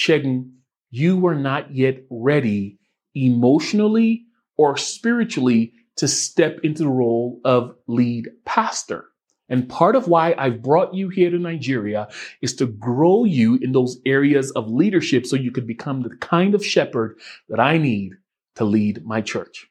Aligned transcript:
Segun, 0.00 0.52
you 0.90 1.18
were 1.18 1.34
not 1.34 1.74
yet 1.74 2.04
ready 2.08 2.78
emotionally 3.14 4.24
or 4.56 4.78
spiritually 4.78 5.74
to 5.96 6.08
step 6.08 6.58
into 6.62 6.84
the 6.84 6.88
role 6.88 7.38
of 7.44 7.74
lead 7.86 8.30
pastor. 8.46 9.04
And 9.50 9.68
part 9.68 9.96
of 9.96 10.08
why 10.08 10.34
I've 10.38 10.62
brought 10.62 10.94
you 10.94 11.10
here 11.10 11.28
to 11.28 11.38
Nigeria 11.38 12.08
is 12.40 12.54
to 12.56 12.66
grow 12.66 13.24
you 13.24 13.58
in 13.60 13.72
those 13.72 13.98
areas 14.06 14.50
of 14.52 14.70
leadership 14.70 15.26
so 15.26 15.36
you 15.36 15.50
could 15.50 15.66
become 15.66 16.02
the 16.02 16.16
kind 16.16 16.54
of 16.54 16.64
shepherd 16.64 17.18
that 17.50 17.60
I 17.60 17.76
need 17.76 18.12
to 18.54 18.64
lead 18.64 19.04
my 19.04 19.20
church. 19.20 19.66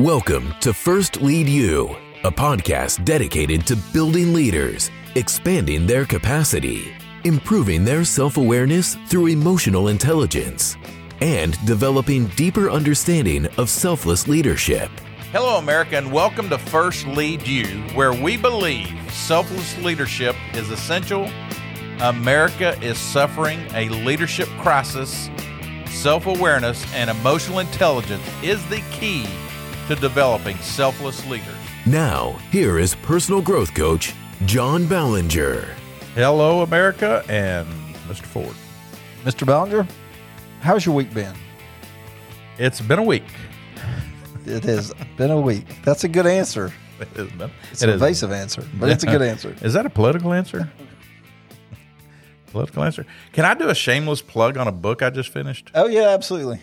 Welcome 0.00 0.54
to 0.60 0.74
First 0.74 1.22
Lead 1.22 1.48
You, 1.48 1.96
a 2.24 2.30
podcast 2.30 3.04
dedicated 3.04 3.66
to 3.66 3.76
building 3.94 4.34
leaders, 4.34 4.90
expanding 5.16 5.86
their 5.86 6.04
capacity, 6.04 6.92
improving 7.24 7.84
their 7.84 8.04
self 8.04 8.36
awareness 8.36 8.96
through 9.08 9.26
emotional 9.26 9.88
intelligence, 9.88 10.76
and 11.20 11.58
developing 11.66 12.26
deeper 12.28 12.70
understanding 12.70 13.46
of 13.58 13.68
selfless 13.68 14.28
leadership. 14.28 14.90
Hello, 15.32 15.58
America, 15.58 15.96
and 15.96 16.12
welcome 16.12 16.48
to 16.48 16.58
First 16.58 17.06
Lead 17.06 17.46
You, 17.46 17.66
where 17.94 18.12
we 18.12 18.36
believe 18.36 18.88
selfless 19.12 19.76
leadership 19.78 20.36
is 20.54 20.70
essential. 20.70 21.28
America 22.00 22.78
is 22.80 22.98
suffering 22.98 23.60
a 23.74 23.88
leadership 23.88 24.48
crisis. 24.60 25.28
Self 25.86 26.26
awareness 26.26 26.84
and 26.94 27.10
emotional 27.10 27.58
intelligence 27.58 28.28
is 28.42 28.64
the 28.68 28.82
key 28.92 29.26
to 29.88 29.96
developing 29.96 30.56
selfless 30.58 31.26
leaders. 31.26 31.56
Now, 31.84 32.38
here 32.52 32.78
is 32.78 32.94
personal 32.94 33.42
growth 33.42 33.74
coach 33.74 34.14
John 34.46 34.86
Ballinger. 34.86 35.66
Hello, 36.14 36.62
America, 36.62 37.24
and 37.28 37.66
Mr. 38.08 38.22
Ford. 38.24 38.54
Mr. 39.24 39.46
Ballinger, 39.46 39.86
how's 40.60 40.86
your 40.86 40.94
week 40.94 41.12
been? 41.12 41.34
It's 42.58 42.80
been 42.80 42.98
a 42.98 43.02
week. 43.02 43.24
It 44.46 44.64
has 44.64 44.92
been 45.16 45.30
a 45.30 45.40
week. 45.40 45.66
That's 45.84 46.04
a 46.04 46.08
good 46.08 46.26
answer. 46.26 46.72
It 47.00 47.08
has 47.16 47.28
been. 47.32 47.50
It's 47.72 47.82
it 47.82 47.88
an 47.88 47.94
is- 47.94 48.02
evasive 48.02 48.30
answer, 48.30 48.62
but 48.78 48.90
it's 48.90 49.04
a 49.04 49.06
good 49.06 49.22
answer. 49.32 49.56
Is 49.62 49.72
that 49.72 49.86
a 49.86 49.90
political 49.90 50.34
answer? 50.34 50.70
political 52.52 52.82
answer. 52.84 53.06
Can 53.32 53.46
I 53.46 53.54
do 53.54 53.70
a 53.70 53.74
shameless 53.74 54.20
plug 54.20 54.58
on 54.58 54.68
a 54.68 54.72
book 54.72 55.00
I 55.02 55.08
just 55.08 55.30
finished? 55.32 55.70
Oh 55.74 55.86
yeah, 55.86 56.08
absolutely. 56.10 56.60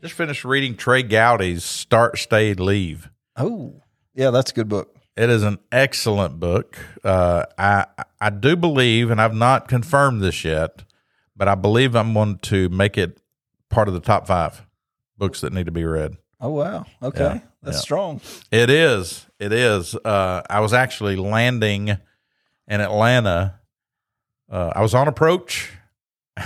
Just 0.00 0.14
finished 0.14 0.44
reading 0.44 0.76
Trey 0.76 1.02
Gowdy's 1.02 1.64
Start, 1.64 2.18
Stay, 2.18 2.54
Leave. 2.54 3.10
Oh 3.36 3.74
yeah, 4.14 4.30
that's 4.30 4.52
a 4.52 4.54
good 4.54 4.68
book. 4.68 4.93
It 5.16 5.30
is 5.30 5.42
an 5.44 5.58
excellent 5.70 6.40
book. 6.40 6.76
Uh, 7.04 7.44
I 7.56 7.86
I 8.20 8.30
do 8.30 8.56
believe, 8.56 9.10
and 9.10 9.20
I've 9.20 9.34
not 9.34 9.68
confirmed 9.68 10.20
this 10.22 10.44
yet, 10.44 10.82
but 11.36 11.46
I 11.46 11.54
believe 11.54 11.94
I'm 11.94 12.12
going 12.14 12.38
to 12.38 12.68
make 12.68 12.98
it 12.98 13.20
part 13.70 13.86
of 13.86 13.94
the 13.94 14.00
top 14.00 14.26
five 14.26 14.66
books 15.16 15.40
that 15.42 15.52
need 15.52 15.66
to 15.66 15.72
be 15.72 15.84
read. 15.84 16.16
Oh 16.40 16.50
wow, 16.50 16.84
okay, 17.02 17.20
Yeah, 17.24 17.38
that's 17.62 17.76
yeah. 17.76 17.80
strong. 17.80 18.20
It 18.50 18.70
is. 18.70 19.26
It 19.38 19.52
is. 19.52 19.94
Uh, 19.94 20.42
I 20.50 20.60
was 20.60 20.72
actually 20.72 21.14
landing 21.16 21.88
in 22.66 22.80
Atlanta. 22.80 23.60
Uh, 24.50 24.72
I 24.74 24.82
was 24.82 24.94
on 24.94 25.06
approach. 25.08 25.70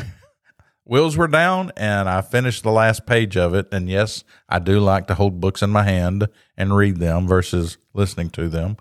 Wheels 0.88 1.18
were 1.18 1.28
down, 1.28 1.70
and 1.76 2.08
I 2.08 2.22
finished 2.22 2.62
the 2.62 2.72
last 2.72 3.04
page 3.04 3.36
of 3.36 3.54
it. 3.54 3.68
And 3.70 3.90
yes, 3.90 4.24
I 4.48 4.58
do 4.58 4.80
like 4.80 5.06
to 5.08 5.14
hold 5.14 5.38
books 5.38 5.60
in 5.60 5.68
my 5.68 5.82
hand 5.82 6.28
and 6.56 6.74
read 6.74 6.96
them 6.96 7.28
versus 7.28 7.76
listening 7.92 8.30
to 8.30 8.48
them 8.48 8.78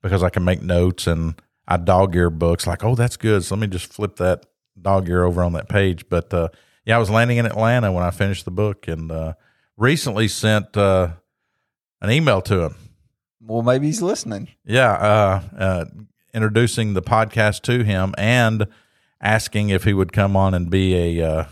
because 0.00 0.22
I 0.22 0.30
can 0.30 0.42
make 0.42 0.62
notes 0.62 1.06
and 1.06 1.34
I 1.68 1.76
dog 1.76 2.16
ear 2.16 2.30
books 2.30 2.66
like, 2.66 2.82
oh, 2.82 2.94
that's 2.94 3.18
good. 3.18 3.44
So 3.44 3.54
let 3.54 3.60
me 3.60 3.66
just 3.66 3.92
flip 3.92 4.16
that 4.16 4.46
dog 4.80 5.06
ear 5.10 5.22
over 5.22 5.44
on 5.44 5.52
that 5.52 5.68
page. 5.68 6.08
But 6.08 6.32
uh, 6.32 6.48
yeah, 6.86 6.96
I 6.96 6.98
was 6.98 7.10
landing 7.10 7.36
in 7.36 7.44
Atlanta 7.44 7.92
when 7.92 8.04
I 8.04 8.10
finished 8.10 8.46
the 8.46 8.50
book 8.50 8.88
and 8.88 9.12
uh, 9.12 9.34
recently 9.76 10.28
sent 10.28 10.78
uh, 10.78 11.10
an 12.00 12.10
email 12.10 12.40
to 12.40 12.62
him. 12.62 12.74
Well, 13.38 13.60
maybe 13.60 13.84
he's 13.84 14.00
listening. 14.00 14.48
Yeah, 14.64 14.92
uh, 14.92 15.42
uh, 15.58 15.84
introducing 16.32 16.94
the 16.94 17.02
podcast 17.02 17.60
to 17.64 17.84
him 17.84 18.14
and 18.16 18.66
asking 19.20 19.68
if 19.70 19.84
he 19.84 19.92
would 19.92 20.12
come 20.12 20.36
on 20.36 20.54
and 20.54 20.70
be 20.70 21.18
a 21.20 21.28
uh, 21.30 21.44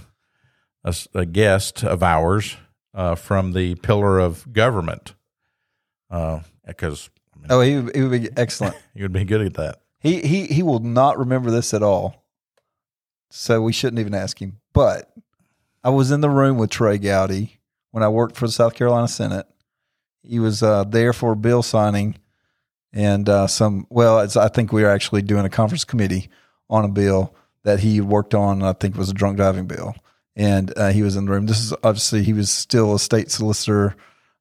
a, 0.85 0.95
a 1.15 1.27
guest 1.27 1.85
of 1.85 2.03
ours 2.03 2.57
uh, 2.95 3.15
from 3.15 3.53
the 3.53 3.75
Pillar 3.77 4.19
of 4.19 4.53
Government, 4.53 5.15
because 6.09 7.11
I 7.35 7.39
mean, 7.39 7.47
Oh, 7.51 7.61
he 7.61 7.79
would- 7.79 7.95
he 7.97 8.03
would 8.03 8.23
be 8.23 8.29
excellent. 8.37 8.77
he 8.95 9.03
would 9.03 9.13
be 9.13 9.25
good 9.25 9.43
at 9.43 9.55
that. 9.55 9.81
he 10.01 10.21
he 10.23 10.47
he 10.47 10.63
will 10.63 10.81
not 10.81 11.19
remember 11.19 11.51
this 11.51 11.75
at 11.75 11.83
all, 11.83 12.25
so 13.31 13.61
we 13.63 13.73
shouldn't 13.73 14.01
even 14.01 14.15
ask 14.15 14.41
him. 14.41 14.59
But 14.73 15.13
I 15.85 15.91
was 15.91 16.11
in 16.11 16.21
the 16.21 16.31
room 16.31 16.57
with 16.59 16.71
Trey 16.71 16.99
Gowdy 16.99 17.61
when 17.91 18.03
I 18.03 18.09
worked 18.09 18.37
for 18.37 18.47
the 18.47 18.53
South 18.53 18.75
Carolina 18.75 19.09
Senate. 19.09 19.47
He 20.23 20.39
was 20.39 20.63
uh, 20.63 20.85
there 20.85 21.13
for 21.13 21.33
a 21.33 21.37
bill 21.37 21.63
signing 21.63 22.17
and 22.93 23.29
uh, 23.29 23.47
some. 23.47 23.87
Well, 23.91 24.21
it's, 24.21 24.37
I 24.37 24.49
think 24.49 24.73
we 24.73 24.83
were 24.83 24.91
actually 24.91 25.23
doing 25.23 25.45
a 25.45 25.51
conference 25.51 25.85
committee 25.85 26.29
on 26.69 26.85
a 26.85 26.89
bill 26.89 27.35
that 27.69 27.81
he 27.81 28.01
worked 28.01 28.35
on. 28.35 28.63
I 28.63 28.73
think 28.73 28.97
was 28.97 29.11
a 29.11 29.15
drunk 29.15 29.37
driving 29.37 29.67
bill, 29.67 29.95
and 30.35 30.73
uh, 30.77 30.89
he 30.91 31.03
was 31.03 31.17
in 31.17 31.27
the 31.27 31.31
room. 31.31 31.45
This 31.47 31.61
is 31.61 31.73
obviously 31.85 32.23
he 32.25 32.33
was 32.33 32.51
still 32.51 32.95
a 32.95 32.99
state 32.99 33.31
solicitor 33.31 33.95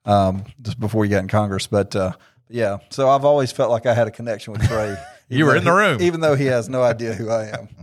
um, 0.06 0.46
just 0.62 0.80
before 0.80 1.04
he 1.04 1.10
got 1.10 1.20
in 1.20 1.28
Congress, 1.28 1.68
but. 1.68 1.96
Uh, 1.96 2.14
yeah, 2.50 2.78
so 2.92 3.10
I've 3.10 3.26
always 3.26 3.52
felt 3.52 3.72
like 3.72 3.86
I 3.86 3.94
had 3.94 4.08
a 4.08 4.12
connection 4.12 4.54
with 4.54 4.66
Trey. 4.68 4.96
You 5.30 5.46
were 5.46 5.58
in 5.58 5.66
the 5.66 5.72
he- 5.72 5.78
room. 5.78 6.02
even 6.02 6.22
though 6.22 6.36
he 6.36 6.46
has 6.46 6.70
no 6.70 6.82
idea 6.82 7.14
who 7.14 7.30
I 7.30 7.48
am. 7.48 7.68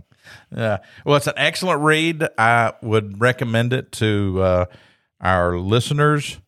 Yeah. 0.55 0.77
Well, 1.05 1.17
it's 1.17 1.27
an 1.27 1.35
excellent 1.37 1.81
read. 1.81 2.27
I 2.37 2.73
would 2.81 3.21
recommend 3.21 3.73
it 3.73 3.91
to 3.93 4.41
uh, 4.41 4.65
our 5.21 5.57
listeners. 5.59 6.39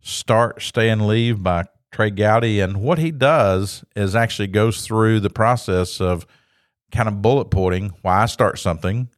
Start, 0.00 0.62
Stay, 0.62 0.88
and 0.90 1.06
Leave 1.08 1.42
by 1.42 1.64
Trey 1.90 2.10
Gowdy. 2.10 2.60
And 2.60 2.80
what 2.82 2.98
he 2.98 3.10
does 3.10 3.84
is 3.96 4.14
actually 4.14 4.46
goes 4.48 4.86
through 4.86 5.18
the 5.20 5.30
process 5.30 6.00
of 6.00 6.24
kind 6.92 7.08
of 7.08 7.22
bullet 7.22 7.46
pointing 7.46 7.92
why 8.02 8.22
I 8.22 8.26
start 8.26 8.58
something, 8.58 9.08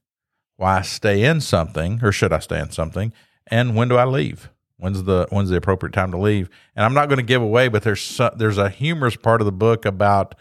why 0.56 0.78
I 0.78 0.82
stay 0.82 1.24
in 1.24 1.40
something, 1.40 2.00
or 2.02 2.12
should 2.12 2.32
I 2.32 2.38
stay 2.38 2.60
in 2.60 2.70
something, 2.70 3.12
and 3.46 3.74
when 3.74 3.88
do 3.88 3.96
I 3.96 4.04
leave? 4.04 4.50
When's 4.76 5.02
the 5.04 5.26
when's 5.30 5.50
the 5.50 5.56
appropriate 5.56 5.92
time 5.92 6.12
to 6.12 6.18
leave? 6.18 6.48
And 6.76 6.84
I'm 6.84 6.94
not 6.94 7.08
going 7.08 7.18
to 7.18 7.24
give 7.24 7.42
away, 7.42 7.68
but 7.68 7.82
there's 7.82 8.00
so, 8.00 8.30
there's 8.36 8.58
a 8.58 8.68
humorous 8.68 9.16
part 9.16 9.40
of 9.40 9.44
the 9.44 9.52
book 9.52 9.84
about 9.84 10.34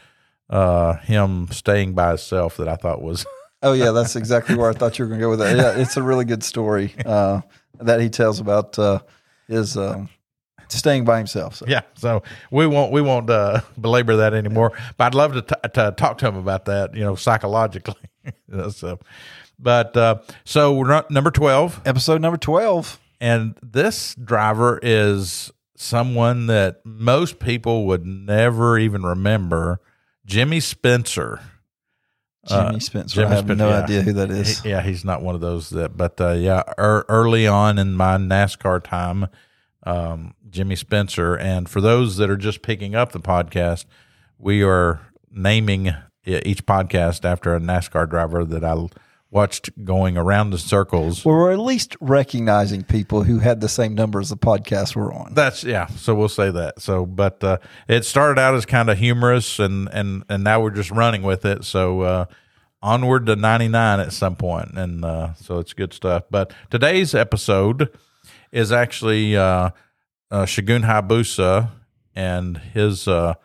uh, 0.49 0.93
him 0.97 1.47
staying 1.51 1.93
by 1.93 2.09
himself 2.09 2.57
that 2.57 2.67
I 2.67 2.75
thought 2.75 3.01
was 3.01 3.25
Oh 3.63 3.73
yeah, 3.73 3.91
that's 3.91 4.15
exactly 4.15 4.55
where 4.55 4.69
I 4.69 4.73
thought 4.73 4.99
you 4.99 5.05
were 5.05 5.09
going 5.09 5.19
to 5.19 5.25
go 5.25 5.29
with 5.31 5.39
that. 5.39 5.57
Yeah, 5.57 5.81
it's 5.81 5.97
a 5.97 6.03
really 6.03 6.25
good 6.25 6.43
story 6.43 6.93
uh, 7.05 7.41
that 7.79 7.99
he 7.99 8.09
tells 8.09 8.39
about 8.39 8.77
uh, 8.77 8.99
his 9.47 9.75
um, 9.75 10.09
staying 10.69 11.05
by 11.05 11.17
himself. 11.17 11.55
So. 11.55 11.65
Yeah, 11.67 11.81
so 11.95 12.23
we 12.51 12.67
won't 12.67 12.91
we 12.91 13.01
won't 13.01 13.29
uh, 13.29 13.61
belabor 13.79 14.17
that 14.17 14.33
anymore. 14.33 14.73
But 14.97 15.05
I'd 15.05 15.15
love 15.15 15.33
to, 15.33 15.41
t- 15.41 15.69
to 15.73 15.93
talk 15.95 16.17
to 16.19 16.27
him 16.27 16.35
about 16.37 16.65
that, 16.65 16.93
you 16.95 17.01
know, 17.03 17.15
psychologically. 17.15 17.95
So, 18.71 18.99
but 19.57 19.95
uh, 19.95 20.19
so 20.43 20.73
we're 20.73 20.89
not 20.89 21.09
number 21.09 21.31
twelve, 21.31 21.79
Episode 21.85 22.19
number 22.21 22.37
twelve. 22.37 22.99
and 23.21 23.57
this 23.63 24.15
driver 24.15 24.79
is 24.83 25.49
someone 25.77 26.47
that 26.47 26.81
most 26.83 27.39
people 27.39 27.85
would 27.87 28.05
never 28.05 28.77
even 28.77 29.03
remember. 29.03 29.79
Jimmy 30.25 30.59
Spencer. 30.59 31.39
Jimmy 32.47 32.79
Spencer. 32.81 33.15
Jimmy 33.15 33.27
I 33.27 33.35
have 33.35 33.45
Spencer, 33.45 33.55
no 33.63 33.69
yeah. 33.69 33.83
idea 33.83 34.01
who 34.01 34.13
that 34.13 34.29
is. 34.29 34.59
He- 34.61 34.69
yeah, 34.69 34.81
he's 34.81 35.05
not 35.05 35.21
one 35.21 35.35
of 35.35 35.41
those 35.41 35.69
that. 35.69 35.95
But 35.95 36.19
uh, 36.19 36.31
yeah, 36.33 36.63
er, 36.77 37.05
early 37.07 37.47
on 37.47 37.77
in 37.77 37.93
my 37.93 38.17
NASCAR 38.17 38.83
time, 38.83 39.27
um, 39.87 40.33
Jimmy 40.49 40.75
Spencer, 40.75 41.35
and 41.35 41.69
for 41.69 41.81
those 41.81 42.17
that 42.17 42.29
are 42.29 42.37
just 42.37 42.61
picking 42.61 42.93
up 42.93 43.13
the 43.13 43.19
podcast, 43.19 43.85
we 44.37 44.61
are 44.63 44.99
naming 45.31 45.93
each 46.25 46.65
podcast 46.65 47.23
after 47.23 47.55
a 47.55 47.59
NASCAR 47.59 48.09
driver 48.09 48.43
that 48.43 48.63
I 48.63 48.87
watched 49.31 49.69
going 49.85 50.17
around 50.17 50.49
the 50.49 50.57
circles. 50.57 51.23
Well, 51.23 51.35
we're 51.35 51.51
at 51.51 51.59
least 51.59 51.95
recognizing 52.01 52.83
people 52.83 53.23
who 53.23 53.39
had 53.39 53.61
the 53.61 53.69
same 53.69 53.95
number 53.95 54.19
as 54.19 54.29
the 54.29 54.37
podcast 54.37 54.95
we're 54.95 55.13
on. 55.13 55.33
That's 55.33 55.63
yeah. 55.63 55.87
So 55.87 56.15
we'll 56.15 56.29
say 56.29 56.51
that. 56.51 56.81
So, 56.81 57.05
but 57.05 57.43
uh, 57.43 57.57
it 57.87 58.03
started 58.03 58.39
out 58.39 58.55
as 58.55 58.65
kind 58.65 58.89
of 58.89 58.97
humorous, 58.97 59.59
and 59.59 59.87
and 59.93 60.23
and 60.27 60.43
now 60.43 60.59
we're 60.61 60.71
just 60.71 60.91
running 60.91 61.23
with 61.23 61.45
it. 61.45 61.63
So 61.63 62.01
uh, 62.01 62.25
onward 62.81 63.25
to 63.27 63.37
ninety 63.37 63.69
nine 63.69 64.01
at 64.01 64.11
some 64.11 64.35
point, 64.35 64.77
and 64.77 65.05
uh, 65.05 65.33
so 65.35 65.59
it's 65.59 65.73
good 65.73 65.93
stuff. 65.93 66.23
But 66.29 66.53
today's 66.69 67.15
episode 67.15 67.89
is 68.51 68.71
actually 68.71 69.35
uh, 69.37 69.71
uh, 70.31 70.45
Segun 70.45 70.83
Aiyegbusi 70.83 71.69
and 72.15 72.57
his 72.57 73.07
uh, 73.07 73.35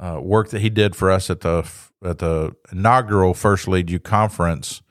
uh, 0.00 0.18
work 0.22 0.50
that 0.50 0.60
he 0.60 0.70
did 0.70 0.96
for 0.96 1.10
us 1.10 1.30
at 1.30 1.40
the 1.40 1.68
at 2.04 2.18
the 2.18 2.54
inaugural 2.72 3.34
First 3.34 3.68
Lead 3.68 3.90
You 3.90 3.98
conference, 3.98 4.82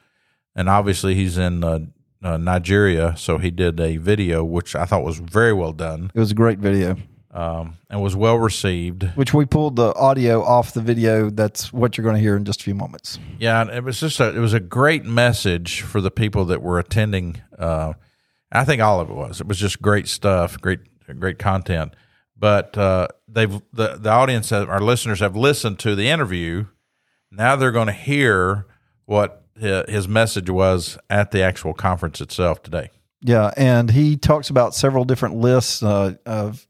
and 0.55 0.69
obviously 0.69 1.15
he's 1.15 1.37
in 1.37 1.63
uh, 1.63 1.79
uh, 2.23 2.37
Nigeria, 2.37 3.15
so 3.17 3.37
he 3.37 3.49
did 3.51 3.79
a 3.79 3.97
video 3.97 4.43
which 4.43 4.75
I 4.75 4.85
thought 4.85 5.03
was 5.03 5.17
very 5.17 5.53
well 5.53 5.73
done. 5.73 6.11
It 6.13 6.19
was 6.19 6.31
a 6.31 6.35
great 6.35 6.59
video. 6.59 6.97
um, 7.31 7.77
and 7.89 8.01
was 8.01 8.15
well 8.15 8.37
received. 8.37 9.03
Which 9.15 9.33
we 9.33 9.45
pulled 9.45 9.75
the 9.75 9.93
audio 9.95 10.43
off 10.43 10.73
the 10.73 10.81
video. 10.81 11.29
That's 11.29 11.71
what 11.71 11.97
you're 11.97 12.03
going 12.03 12.15
to 12.15 12.21
hear 12.21 12.35
in 12.35 12.43
just 12.43 12.61
a 12.61 12.63
few 12.63 12.75
moments. 12.75 13.19
Yeah, 13.39 13.63
it 13.71 13.83
was 13.83 13.99
just 13.99 14.19
a 14.19 14.35
it 14.35 14.39
was 14.39 14.53
a 14.53 14.59
great 14.59 15.05
message 15.05 15.81
for 15.81 16.01
the 16.01 16.11
people 16.11 16.45
that 16.45 16.61
were 16.61 16.79
attending. 16.79 17.41
Uh, 17.57 17.93
I 18.51 18.65
think 18.65 18.81
all 18.81 18.99
of 18.99 19.09
it 19.09 19.15
was. 19.15 19.41
It 19.41 19.47
was 19.47 19.57
just 19.57 19.81
great 19.81 20.07
stuff, 20.07 20.59
great 20.59 20.79
great 21.19 21.39
content. 21.39 21.95
But 22.37 22.77
uh, 22.77 23.09
they've 23.27 23.61
the 23.73 23.97
the 23.97 24.09
audience, 24.09 24.49
have, 24.49 24.69
our 24.69 24.79
listeners, 24.79 25.19
have 25.19 25.35
listened 25.35 25.79
to 25.79 25.95
the 25.95 26.09
interview. 26.09 26.65
Now 27.31 27.55
they're 27.55 27.71
going 27.71 27.87
to 27.87 27.93
hear 27.93 28.65
what 29.05 29.43
his 29.55 30.07
message 30.07 30.49
was 30.49 30.97
at 31.09 31.31
the 31.31 31.41
actual 31.41 31.73
conference 31.73 32.21
itself 32.21 32.63
today. 32.63 32.91
Yeah, 33.21 33.51
and 33.57 33.91
he 33.91 34.15
talks 34.15 34.49
about 34.49 34.73
several 34.73 35.03
different 35.03 35.35
lists 35.35 35.83
uh, 35.83 36.15
of. 36.25 36.65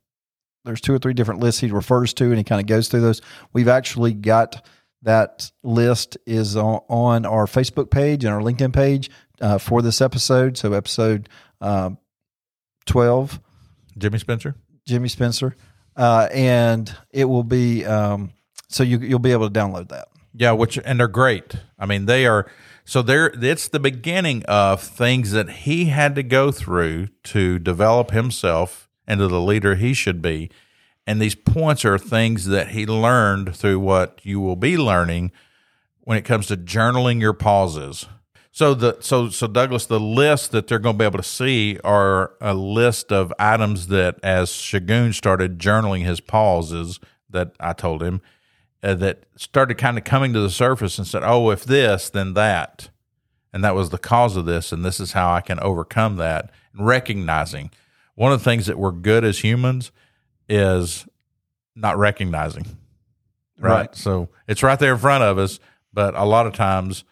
There's 0.66 0.82
two 0.82 0.94
or 0.94 1.00
three 1.00 1.14
different 1.14 1.40
lists 1.40 1.62
he 1.62 1.72
refers 1.72 2.14
to, 2.16 2.26
and 2.26 2.38
he 2.38 2.44
kind 2.44 2.60
of 2.60 2.68
goes 2.68 2.90
through 2.90 3.02
those. 3.02 3.22
We've 3.54 3.70
actually 3.70 4.14
got 4.14 4.66
that 5.04 5.52
list 5.64 6.18
is 6.26 6.58
on, 6.58 6.82
on 6.90 7.26
our 7.26 7.46
Facebook 7.46 7.90
page 7.90 8.26
and 8.26 8.34
our 8.34 8.42
LinkedIn 8.42 8.74
page 8.74 9.10
uh, 9.42 9.58
for 9.58 9.82
this 9.82 10.02
episode. 10.02 10.58
So 10.58 10.74
episode 10.74 11.30
uh, 11.62 11.92
twelve, 12.86 13.40
Jimmy 13.98 14.20
Spencer, 14.20 14.56
Jimmy 14.86 15.10
Spencer, 15.10 15.56
uh, 15.96 16.28
and 16.34 16.96
it 17.12 17.26
will 17.26 17.44
be 17.44 17.86
um, 17.86 18.32
so 18.68 18.84
you 18.84 19.00
you'll 19.00 19.20
be 19.20 19.32
able 19.32 19.50
to 19.50 19.60
download 19.60 19.90
that. 19.90 20.08
Yeah, 20.34 20.52
which 20.52 20.80
and 20.84 21.00
they're 21.00 21.08
great. 21.08 21.56
I 21.78 21.86
mean, 21.86 22.06
they 22.06 22.26
are 22.26 22.46
so 22.90 23.04
there, 23.04 23.32
it's 23.40 23.68
the 23.68 23.80
beginning 23.80 24.44
of 24.46 24.82
things 24.82 25.32
that 25.32 25.48
he 25.50 25.86
had 25.86 26.16
to 26.16 26.24
go 26.24 26.52
through 26.52 27.10
to 27.26 27.60
develop 27.60 28.10
himself 28.10 28.90
into 29.08 29.28
the 29.28 29.40
leader 29.40 29.76
he 29.76 29.94
should 29.94 30.24
be. 30.24 30.50
And 31.06 31.22
these 31.22 31.36
points 31.36 31.86
are 31.86 32.00
things 32.00 32.48
that 32.48 32.70
he 32.70 32.88
learned 32.88 33.56
through 33.56 33.80
what 33.80 34.20
you 34.24 34.40
will 34.40 34.56
be 34.56 34.76
learning 34.76 35.32
when 36.02 36.18
it 36.18 36.26
comes 36.26 36.48
to 36.48 36.58
journaling 36.58 37.22
your 37.22 37.34
pauses. 37.34 38.08
So 38.60 38.74
the 38.74 38.98
so 39.00 39.30
so 39.30 39.48
Douglas, 39.48 39.86
the 39.86 40.02
list 40.02 40.52
that 40.52 40.68
they're 40.68 40.80
going 40.80 40.96
to 40.96 41.00
be 41.00 41.06
able 41.06 41.20
to 41.20 41.24
see 41.24 41.80
are 41.82 42.34
a 42.42 42.54
list 42.54 43.10
of 43.10 43.32
items 43.40 43.88
that 43.88 44.18
as 44.22 44.50
Segun 44.50 45.14
started 45.14 45.60
journaling 45.60 46.04
his 46.04 46.20
pauses 46.20 47.00
that 47.30 47.54
I 47.58 47.72
told 47.72 48.04
him, 48.04 48.20
uh, 48.84 48.96
that 48.96 49.24
started 49.38 49.78
kind 49.78 49.98
of 49.98 50.04
coming 50.04 50.34
to 50.34 50.42
the 50.42 50.50
surface 50.50 50.98
and 50.98 51.08
said, 51.08 51.24
"Oh, 51.24 51.52
if 51.52 51.64
this, 51.64 52.10
then 52.10 52.34
that," 52.34 52.90
and 53.54 53.64
that 53.64 53.76
was 53.76 53.92
the 53.92 53.98
cause 53.98 54.36
of 54.36 54.44
this, 54.44 54.74
and 54.74 54.84
this 54.84 55.00
is 55.00 55.14
how 55.14 55.32
I 55.32 55.40
can 55.40 55.62
overcome 55.62 56.18
that. 56.18 56.52
And 56.74 56.86
recognizing 56.86 57.72
one 58.16 58.34
of 58.34 58.40
the 58.40 58.44
things 58.44 58.66
that 58.66 58.78
we're 58.78 58.92
good 58.92 59.24
as 59.24 59.40
humans 59.40 59.94
is 60.50 61.06
not 61.78 61.98
recognizing, 61.98 62.66
right? 63.58 63.72
right? 63.72 63.96
So 63.96 64.28
it's 64.50 64.64
right 64.64 64.78
there 64.78 64.92
in 64.92 65.00
front 65.00 65.24
of 65.24 65.38
us, 65.38 65.62
but 65.94 66.14
a 66.14 66.26
lot 66.26 66.46
of 66.46 66.52
times 66.52 67.06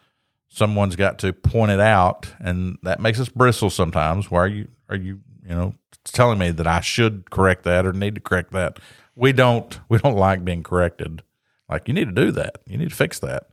someone's 0.48 0.96
got 0.96 1.18
to 1.20 1.32
point 1.32 1.70
it 1.70 1.80
out, 1.80 2.32
and 2.40 2.78
that 2.82 3.00
makes 3.00 3.20
us 3.20 3.28
bristle 3.28 3.70
sometimes. 3.70 4.30
Why 4.30 4.40
are 4.40 4.48
you 4.48 4.68
are 4.88 4.96
you 4.96 5.20
you 5.42 5.54
know 5.54 5.74
telling 6.04 6.38
me 6.38 6.50
that 6.50 6.66
I 6.66 6.80
should 6.80 7.30
correct 7.30 7.64
that 7.64 7.86
or 7.86 7.92
need 7.92 8.14
to 8.14 8.20
correct 8.20 8.52
that? 8.52 8.78
We 9.14 9.32
don't 9.32 9.78
we 9.88 9.98
don't 9.98 10.16
like 10.16 10.44
being 10.44 10.62
corrected 10.62 11.22
like 11.68 11.88
you 11.88 11.94
need 11.94 12.06
to 12.06 12.12
do 12.12 12.30
that. 12.32 12.58
You 12.66 12.78
need 12.78 12.90
to 12.90 12.96
fix 12.96 13.18
that. 13.20 13.48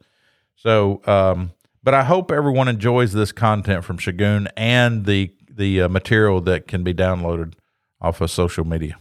So, 0.56 1.01
um, 1.06 1.51
but 1.83 1.94
I 1.94 2.03
hope 2.03 2.31
everyone 2.31 2.68
enjoys 2.68 3.13
this 3.13 3.31
content 3.31 3.83
from 3.83 3.97
Segun 3.97 4.47
and 4.57 5.06
the 5.06 5.31
the 5.50 5.83
uh, 5.83 5.89
material 5.89 6.42
that 6.42 6.68
can 6.68 6.83
be 6.83 6.94
downloaded 6.94 7.53
off 8.01 8.21
of 8.21 8.31
social 8.31 8.65
media. 8.65 8.97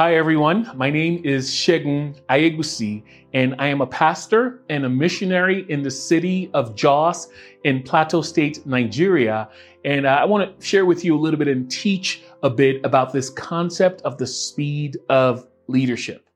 Hi, 0.00 0.14
everyone. 0.14 0.66
My 0.76 0.88
name 0.88 1.20
is 1.26 1.50
Segun 1.50 2.18
Aiyegbusi, 2.30 3.02
and 3.34 3.54
I 3.58 3.66
am 3.66 3.82
a 3.82 3.86
pastor 3.86 4.62
and 4.70 4.86
a 4.86 4.88
missionary 4.88 5.66
in 5.68 5.82
the 5.82 5.90
city 5.90 6.50
of 6.54 6.74
Jos 6.74 7.28
in 7.64 7.82
Plateau 7.82 8.22
State, 8.22 8.64
Nigeria. 8.64 9.50
And 9.84 10.06
uh, 10.06 10.16
I 10.18 10.24
want 10.24 10.58
to 10.58 10.66
share 10.66 10.86
with 10.86 11.04
you 11.04 11.14
a 11.14 11.20
little 11.20 11.38
bit 11.38 11.48
and 11.48 11.70
teach 11.70 12.22
a 12.42 12.48
bit 12.48 12.82
about 12.82 13.12
this 13.12 13.28
concept 13.28 14.00
of 14.00 14.16
the 14.16 14.26
speed 14.26 14.96
of 15.10 15.46
leadership. 15.66 16.26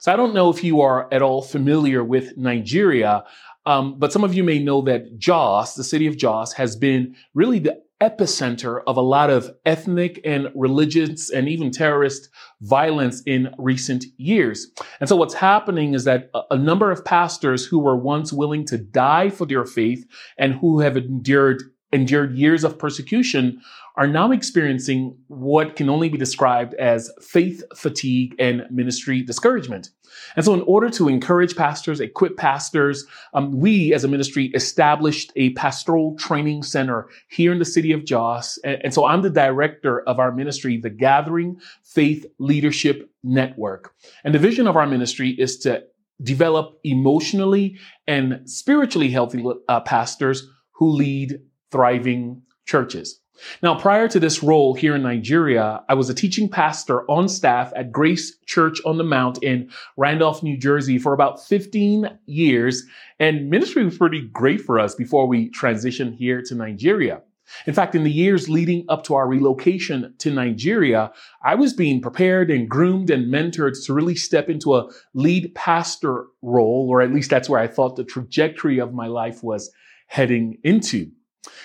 So, 0.00 0.12
I 0.12 0.16
don't 0.16 0.34
know 0.34 0.50
if 0.50 0.64
you 0.64 0.80
are 0.80 1.06
at 1.14 1.22
all 1.22 1.42
familiar 1.42 2.02
with 2.02 2.36
Nigeria, 2.36 3.22
um, 3.66 4.00
but 4.00 4.12
some 4.12 4.24
of 4.24 4.34
you 4.34 4.42
may 4.42 4.58
know 4.58 4.82
that 4.82 5.16
Jos, 5.20 5.76
the 5.76 5.84
city 5.84 6.08
of 6.08 6.16
Jos, 6.16 6.52
has 6.54 6.74
been 6.74 7.14
really 7.34 7.60
the 7.60 7.80
epicenter 8.02 8.82
of 8.88 8.96
a 8.96 9.00
lot 9.00 9.30
of 9.30 9.48
ethnic 9.64 10.20
and 10.24 10.48
religious 10.56 11.30
and 11.30 11.48
even 11.48 11.70
terrorist 11.70 12.28
violence 12.60 13.22
in 13.26 13.54
recent 13.58 14.04
years. 14.16 14.66
And 14.98 15.08
so 15.08 15.14
what's 15.14 15.34
happening 15.34 15.94
is 15.94 16.02
that 16.04 16.28
a, 16.50 16.58
number 16.58 16.90
of 16.90 17.04
pastors 17.04 17.64
who 17.64 17.78
were 17.78 17.96
once 17.96 18.32
willing 18.32 18.64
to 18.66 18.78
die 18.78 19.30
for 19.30 19.46
their 19.46 19.64
faith 19.64 20.04
and 20.36 20.54
who 20.54 20.80
have 20.80 20.96
endured 20.96 21.62
endured 21.92 22.34
years 22.34 22.64
of 22.64 22.78
persecution 22.78 23.60
are 23.96 24.06
now 24.06 24.30
experiencing 24.32 25.16
what 25.28 25.76
can 25.76 25.88
only 25.88 26.08
be 26.08 26.18
described 26.18 26.74
as 26.74 27.10
faith 27.20 27.62
fatigue 27.76 28.34
and 28.38 28.64
ministry 28.70 29.22
discouragement. 29.22 29.90
And 30.36 30.44
so, 30.44 30.54
in 30.54 30.62
order 30.62 30.90
to 30.90 31.08
encourage 31.08 31.56
pastors, 31.56 32.00
equip 32.00 32.36
pastors, 32.36 33.06
um, 33.34 33.50
we 33.58 33.94
as 33.94 34.04
a 34.04 34.08
ministry 34.08 34.46
established 34.54 35.32
a 35.36 35.50
pastoral 35.50 36.16
training 36.16 36.62
center 36.62 37.08
here 37.28 37.52
in 37.52 37.58
the 37.58 37.64
city 37.64 37.92
of 37.92 38.04
Jos. 38.04 38.58
And, 38.64 38.78
and 38.84 38.94
so, 38.94 39.06
I'm 39.06 39.22
the 39.22 39.30
director 39.30 40.02
of 40.02 40.18
our 40.18 40.32
ministry, 40.32 40.76
the 40.76 40.90
Gathering 40.90 41.60
Faith 41.82 42.26
Leadership 42.38 43.10
Network. 43.22 43.94
And 44.24 44.34
the 44.34 44.38
vision 44.38 44.66
of 44.66 44.76
our 44.76 44.86
ministry 44.86 45.30
is 45.30 45.58
to 45.60 45.82
develop 46.22 46.78
emotionally 46.84 47.78
and 48.06 48.48
spiritually 48.48 49.10
healthy 49.10 49.44
uh, 49.68 49.80
pastors 49.80 50.46
who 50.72 50.90
lead 50.90 51.40
thriving 51.70 52.42
churches. 52.66 53.21
Now, 53.62 53.78
prior 53.78 54.08
to 54.08 54.20
this 54.20 54.42
role 54.42 54.74
here 54.74 54.94
in 54.94 55.02
Nigeria, 55.02 55.82
I 55.88 55.94
was 55.94 56.08
a 56.10 56.14
teaching 56.14 56.48
pastor 56.48 57.10
on 57.10 57.28
staff 57.28 57.72
at 57.76 57.92
Grace 57.92 58.36
Church 58.46 58.80
on 58.84 58.98
the 58.98 59.04
Mount 59.04 59.42
in 59.42 59.70
Randolph, 59.96 60.42
New 60.42 60.56
Jersey 60.56 60.98
for 60.98 61.12
about 61.12 61.44
15 61.44 62.18
years. 62.26 62.84
And 63.18 63.50
ministry 63.50 63.84
was 63.84 63.98
pretty 63.98 64.28
great 64.28 64.60
for 64.60 64.78
us 64.78 64.94
before 64.94 65.26
we 65.26 65.50
transitioned 65.50 66.16
here 66.16 66.42
to 66.42 66.54
Nigeria. 66.54 67.22
In 67.66 67.74
fact, 67.74 67.94
in 67.94 68.04
the 68.04 68.10
years 68.10 68.48
leading 68.48 68.84
up 68.88 69.04
to 69.04 69.14
our 69.14 69.26
relocation 69.26 70.14
to 70.18 70.30
Nigeria, 70.30 71.12
I 71.44 71.54
was 71.54 71.72
being 71.72 72.00
prepared 72.00 72.50
and 72.50 72.68
groomed 72.68 73.10
and 73.10 73.32
mentored 73.32 73.84
to 73.84 73.92
really 73.92 74.14
step 74.14 74.48
into 74.48 74.74
a 74.74 74.88
lead 75.14 75.54
pastor 75.54 76.26
role, 76.40 76.86
or 76.90 77.02
at 77.02 77.12
least 77.12 77.30
that's 77.30 77.48
where 77.48 77.60
I 77.60 77.66
thought 77.66 77.96
the 77.96 78.04
trajectory 78.04 78.78
of 78.78 78.94
my 78.94 79.06
life 79.06 79.42
was 79.42 79.70
heading 80.06 80.58
into. 80.62 81.10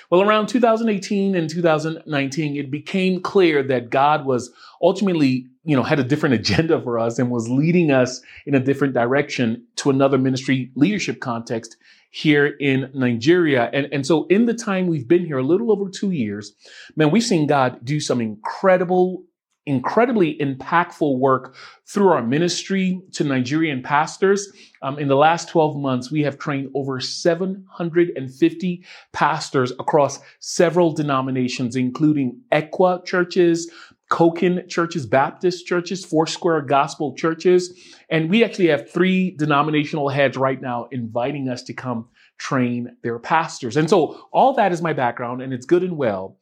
Well, 0.10 0.22
around 0.22 0.48
2018 0.48 1.36
and 1.36 1.50
2019, 1.50 2.56
it 2.56 2.72
became 2.72 3.22
clear 3.22 3.62
that 3.64 3.90
God 3.90 4.26
was 4.26 4.52
ultimately, 4.82 5.48
you 5.64 5.76
know, 5.76 5.84
had 5.84 6.00
a 6.00 6.04
different 6.04 6.36
agenda 6.36 6.82
for 6.82 6.98
us 6.98 7.20
and 7.20 7.30
was 7.30 7.50
leading 7.50 7.92
us 7.92 8.22
in 8.46 8.56
a 8.56 8.60
different 8.60 8.94
direction 8.94 9.66
to 9.78 9.90
another 9.90 10.18
ministry 10.18 10.72
leadership 10.76 11.20
context 11.20 11.78
here 12.10 12.48
in 12.48 12.90
Nigeria. 12.94 13.70
And, 13.74 13.88
and 13.92 14.06
so 14.06 14.26
in 14.28 14.46
the 14.46 14.54
time 14.54 14.88
we've 14.88 15.08
been 15.08 15.26
here, 15.26 15.38
a 15.38 15.44
little 15.44 15.72
over 15.72 15.90
two 15.90 16.12
years, 16.12 16.54
man, 16.96 17.12
we've 17.12 17.24
seen 17.24 17.46
God 17.48 17.84
do 17.84 18.00
some 18.00 18.22
incredible 18.22 19.24
incredibly 19.68 20.38
impactful 20.38 21.20
work 21.20 21.56
through 21.86 22.10
our 22.10 22.24
ministry 22.24 23.02
to 23.12 23.24
Nigerian 23.24 23.84
pastors. 23.84 24.52
Um, 24.82 24.98
in 24.98 25.08
the 25.08 25.16
last 25.16 25.50
12 25.50 25.78
months, 25.78 26.10
we 26.10 26.24
have 26.24 26.38
trained 26.38 26.70
over 26.74 27.00
750 27.00 28.86
pastors 29.12 29.72
across 29.72 30.20
several 30.40 30.92
denominations, 30.92 31.76
including 31.76 32.42
ECWA 32.52 33.06
churches, 33.06 33.70
COCIN 34.10 34.68
churches, 34.70 35.06
Baptist 35.06 35.68
churches, 35.68 36.06
Foursquare 36.06 36.62
gospel 36.62 37.14
churches. 37.14 37.78
And 38.10 38.30
we 38.30 38.44
actually 38.44 38.68
have 38.68 38.90
three 38.90 39.32
denominational 39.32 40.10
heads 40.10 40.38
right 40.38 40.62
now 40.62 40.88
inviting 40.92 41.50
us 41.50 41.62
to 41.64 41.74
come 41.74 42.08
train 42.38 42.96
their 43.04 43.20
pastors. 43.20 43.76
And 43.76 43.90
so 43.90 44.28
all 44.32 44.54
that 44.54 44.72
is 44.72 44.82
my 44.82 44.94
background 44.94 45.42
and 45.42 45.52
it's 45.52 45.66
good 45.66 45.84
and 45.84 45.98
well. 45.98 46.38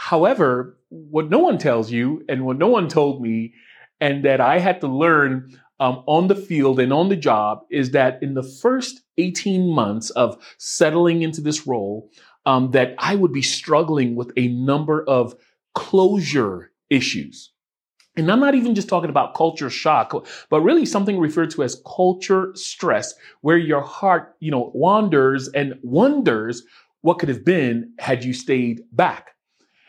However, 0.00 0.78
what 0.90 1.28
no 1.28 1.40
one 1.40 1.58
tells 1.58 1.90
you 1.90 2.24
and 2.28 2.46
what 2.46 2.56
no 2.56 2.68
one 2.68 2.88
told 2.88 3.20
me, 3.20 3.52
and 4.00 4.24
that 4.24 4.40
I 4.40 4.60
had 4.60 4.80
to 4.80 4.86
learn 4.86 5.58
um, 5.80 6.04
on 6.06 6.28
the 6.28 6.36
field 6.36 6.78
and 6.78 6.92
on 6.92 7.08
the 7.08 7.16
job, 7.16 7.62
is 7.68 7.90
that 7.90 8.22
in 8.22 8.34
the 8.34 8.44
first 8.44 9.02
18 9.18 9.68
months 9.68 10.10
of 10.10 10.38
settling 10.56 11.22
into 11.22 11.40
this 11.40 11.66
role, 11.66 12.08
um, 12.46 12.70
that 12.70 12.94
I 12.98 13.16
would 13.16 13.32
be 13.32 13.42
struggling 13.42 14.14
with 14.14 14.32
a 14.36 14.46
number 14.46 15.02
of 15.02 15.34
closure 15.74 16.70
issues. 16.88 17.50
And 18.16 18.30
I'm 18.30 18.40
not 18.40 18.54
even 18.54 18.76
just 18.76 18.88
talking 18.88 19.10
about 19.10 19.34
culture 19.34 19.68
shock, 19.68 20.14
but 20.48 20.60
really 20.60 20.86
something 20.86 21.18
referred 21.18 21.50
to 21.50 21.64
as 21.64 21.82
culture 21.84 22.52
stress, 22.54 23.14
where 23.40 23.58
your 23.58 23.82
heart, 23.82 24.36
you 24.38 24.52
know, 24.52 24.70
wanders 24.74 25.48
and 25.48 25.74
wonders 25.82 26.62
what 27.00 27.18
could 27.18 27.28
have 27.28 27.44
been 27.44 27.92
had 27.98 28.24
you 28.24 28.32
stayed 28.32 28.82
back. 28.92 29.34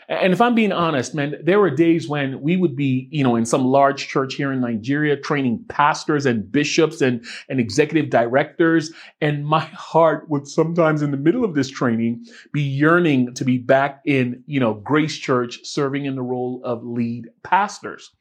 And 0.10 0.34
if 0.34 0.42
I'm 0.42 0.56
being 0.56 0.72
honest, 0.72 1.14
man, 1.14 1.36
there 1.44 1.60
were 1.60 1.70
days 1.70 2.10
when 2.10 2.42
we 2.42 2.58
would 2.58 2.76
be, 2.76 3.08
you 3.12 3.24
know, 3.24 3.36
in 3.36 3.46
some 3.46 3.64
large 3.66 4.08
church 4.08 4.34
here 4.34 4.52
in 4.52 4.60
Nigeria 4.60 5.16
training 5.16 5.64
pastors 5.70 6.26
and 6.26 6.52
bishops 6.52 7.00
and, 7.00 7.24
and 7.48 7.60
executive 7.60 8.10
directors. 8.10 8.92
And 9.22 9.46
my 9.46 9.60
heart 9.60 10.28
would 10.28 10.48
sometimes 10.48 11.04
in 11.04 11.12
the 11.12 11.18
middle 11.18 11.46
of 11.46 11.54
this 11.54 11.70
training 11.70 12.26
be 12.52 12.64
yearning 12.64 13.36
to 13.36 13.46
be 13.46 13.60
back 13.60 14.02
in, 14.04 14.44
you 14.48 14.60
know, 14.60 14.74
Grace 14.74 15.16
Church 15.16 15.60
serving 15.64 16.06
in 16.06 16.16
the 16.16 16.24
role 16.24 16.60
of 16.64 16.84
lead 16.84 17.28
pastors. 17.44 18.12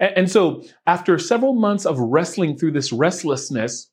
And, 0.00 0.12
and 0.16 0.30
so 0.30 0.64
after 0.88 1.16
several 1.16 1.54
months 1.54 1.86
of 1.86 2.00
wrestling 2.00 2.58
through 2.58 2.72
this 2.72 2.92
restlessness, 2.92 3.88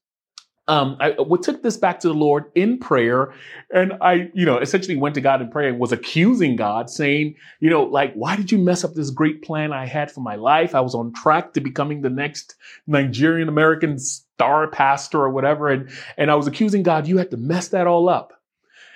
um, 0.69 0.95
I 1.01 1.11
took 1.41 1.61
this 1.61 1.75
back 1.75 1.99
to 1.99 2.07
the 2.07 2.13
Lord 2.13 2.45
in 2.55 2.79
prayer, 2.79 3.33
and 3.73 3.93
I, 3.99 4.31
you 4.33 4.45
know, 4.45 4.59
essentially 4.59 4.95
went 4.95 5.13
to 5.15 5.21
God 5.21 5.41
in 5.41 5.49
prayer 5.49 5.67
and 5.67 5.77
was 5.77 5.91
accusing 5.91 6.55
God, 6.55 6.89
saying, 6.89 7.35
you 7.59 7.69
know, 7.69 7.83
like, 7.83 8.13
why 8.13 8.37
did 8.37 8.49
you 8.49 8.57
mess 8.57 8.85
up 8.85 8.93
this 8.93 9.09
great 9.09 9.41
plan 9.41 9.73
I 9.73 9.85
had 9.85 10.09
for 10.09 10.21
my 10.21 10.35
life? 10.35 10.73
I 10.73 10.79
was 10.79 10.95
on 10.95 11.11
track 11.13 11.53
to 11.53 11.61
becoming 11.61 12.01
the 12.01 12.09
next 12.09 12.55
Nigerian 12.87 13.49
American 13.49 13.99
star 13.99 14.69
pastor 14.69 15.19
or 15.19 15.31
whatever, 15.31 15.67
and 15.67 15.89
and 16.17 16.31
I 16.31 16.35
was 16.35 16.47
accusing 16.47 16.81
God, 16.81 17.07
you 17.07 17.17
had 17.17 17.31
to 17.31 17.37
mess 17.37 17.67
that 17.69 17.85
all 17.85 18.07
up. 18.07 18.31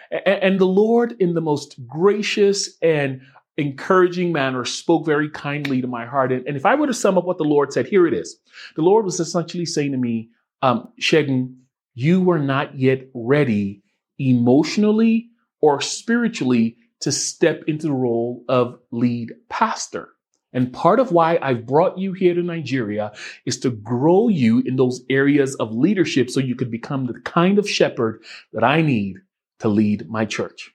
And, 0.09 0.43
and 0.43 0.59
the 0.59 0.65
Lord, 0.65 1.17
in 1.19 1.33
the 1.33 1.41
most 1.41 1.85
gracious 1.85 2.77
and 2.81 3.21
encouraging 3.57 4.31
manner, 4.31 4.63
spoke 4.63 5.05
very 5.05 5.29
kindly 5.29 5.81
to 5.81 5.87
my 5.87 6.05
heart. 6.05 6.31
And, 6.31 6.47
and 6.47 6.55
if 6.55 6.65
I 6.65 6.75
were 6.75 6.87
to 6.87 6.93
sum 6.93 7.17
up 7.17 7.25
what 7.25 7.39
the 7.39 7.43
Lord 7.43 7.73
said, 7.73 7.87
here 7.87 8.07
it 8.07 8.13
is: 8.13 8.39
the 8.77 8.83
Lord 8.83 9.03
was 9.03 9.19
essentially 9.19 9.65
saying 9.65 9.91
to 9.91 9.97
me 9.97 10.29
um, 10.61 10.89
Segun, 10.99 11.55
you 11.93 12.21
were 12.21 12.39
not 12.39 12.77
yet 12.77 13.07
ready 13.13 13.83
emotionally 14.19 15.29
or 15.61 15.81
spiritually 15.81 16.77
to 17.01 17.11
step 17.11 17.63
into 17.67 17.87
the 17.87 17.93
role 17.93 18.43
of 18.49 18.79
lead 18.91 19.33
pastor. 19.49 20.09
And 20.53 20.73
part 20.73 20.99
of 20.99 21.11
why 21.11 21.37
I've 21.41 21.65
brought 21.65 21.97
you 21.97 22.13
here 22.13 22.33
to 22.33 22.41
Nigeria 22.41 23.11
is 23.45 23.59
to 23.59 23.69
grow 23.69 24.27
you 24.27 24.59
in 24.65 24.75
those 24.75 25.01
areas 25.09 25.55
of 25.55 25.75
leadership 25.75 26.29
so 26.29 26.39
you 26.39 26.55
could 26.55 26.71
become 26.71 27.05
the 27.05 27.19
kind 27.21 27.59
of 27.59 27.69
shepherd 27.69 28.23
that 28.53 28.63
I 28.63 28.81
need 28.81 29.17
to 29.59 29.67
lead 29.67 30.09
my 30.09 30.25
church. 30.25 30.71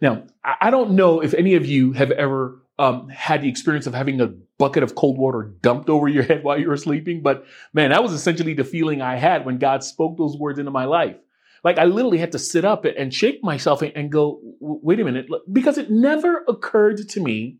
Now, 0.00 0.24
I 0.42 0.70
don't 0.70 0.92
know 0.92 1.20
if 1.20 1.34
any 1.34 1.54
of 1.54 1.66
you 1.66 1.92
have 1.92 2.10
ever 2.12 2.62
um, 2.78 3.08
had 3.08 3.42
the 3.42 3.48
experience 3.48 3.86
of 3.86 3.94
having 3.94 4.20
a 4.20 4.28
bucket 4.58 4.82
of 4.82 4.94
cold 4.94 5.18
water 5.18 5.54
dumped 5.60 5.88
over 5.88 6.08
your 6.08 6.22
head 6.22 6.42
while 6.44 6.58
you 6.58 6.68
were 6.68 6.76
sleeping. 6.76 7.22
But 7.22 7.44
man, 7.72 7.90
that 7.90 8.02
was 8.02 8.12
essentially 8.12 8.54
the 8.54 8.64
feeling 8.64 9.02
I 9.02 9.16
had 9.16 9.44
when 9.44 9.58
God 9.58 9.84
spoke 9.84 10.16
those 10.16 10.36
words 10.36 10.58
into 10.58 10.70
my 10.70 10.84
life. 10.84 11.16
Like 11.64 11.78
I 11.78 11.84
literally 11.84 12.18
had 12.18 12.32
to 12.32 12.38
sit 12.38 12.64
up 12.64 12.84
and 12.84 13.12
shake 13.12 13.42
myself 13.42 13.82
and 13.82 14.12
go, 14.12 14.40
wait 14.60 15.00
a 15.00 15.04
minute, 15.04 15.26
because 15.52 15.76
it 15.76 15.90
never 15.90 16.44
occurred 16.46 17.08
to 17.08 17.20
me 17.20 17.58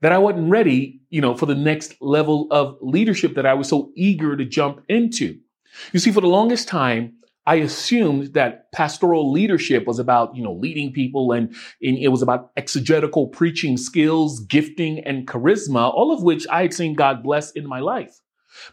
that 0.00 0.12
I 0.12 0.18
wasn't 0.18 0.50
ready, 0.50 1.00
you 1.08 1.20
know, 1.20 1.36
for 1.36 1.46
the 1.46 1.54
next 1.54 1.94
level 2.00 2.48
of 2.50 2.78
leadership 2.80 3.34
that 3.34 3.46
I 3.46 3.54
was 3.54 3.68
so 3.68 3.92
eager 3.94 4.36
to 4.36 4.44
jump 4.44 4.82
into. 4.88 5.38
You 5.92 6.00
see, 6.00 6.10
for 6.10 6.20
the 6.20 6.28
longest 6.28 6.68
time, 6.68 7.14
I 7.48 7.54
assumed 7.54 8.34
that 8.34 8.70
pastoral 8.72 9.32
leadership 9.32 9.86
was 9.86 9.98
about, 9.98 10.36
you 10.36 10.42
know, 10.42 10.52
leading 10.52 10.92
people 10.92 11.32
and, 11.32 11.48
and, 11.80 11.96
it 11.96 12.08
was 12.08 12.20
about 12.20 12.50
exegetical 12.58 13.28
preaching 13.28 13.78
skills, 13.78 14.40
gifting, 14.40 15.00
and 15.00 15.26
charisma, 15.26 15.90
all 15.94 16.12
of 16.12 16.22
which 16.22 16.46
I 16.48 16.60
had 16.60 16.74
seen 16.74 16.92
God 16.92 17.22
bless 17.22 17.50
in 17.52 17.66
my 17.66 17.80
life. 17.80 18.20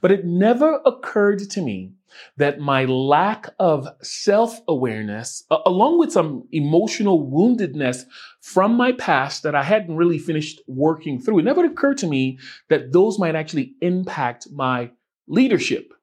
But 0.02 0.12
it 0.12 0.26
never 0.26 0.82
occurred 0.86 1.50
to 1.52 1.62
me 1.62 1.94
that 2.36 2.60
my 2.60 2.84
lack 2.84 3.48
of 3.60 3.88
self-awareness, 4.02 5.46
uh, 5.50 5.60
along 5.66 5.98
with 5.98 6.12
some 6.12 6.46
emotional 6.52 7.32
woundedness 7.32 8.04
from 8.42 8.76
my 8.76 8.92
past 8.92 9.44
that 9.44 9.56
I 9.56 9.64
hadn't 9.64 9.96
really 9.96 10.20
finished 10.20 10.60
working 10.68 11.22
through, 11.22 11.40
it 11.40 11.44
never 11.44 11.64
occurred 11.64 12.00
to 12.00 12.08
me 12.08 12.40
that 12.68 12.92
those 12.92 13.20
might 13.20 13.36
actually 13.36 13.76
impact 13.80 14.48
my 14.52 14.92
leadership. 15.28 15.94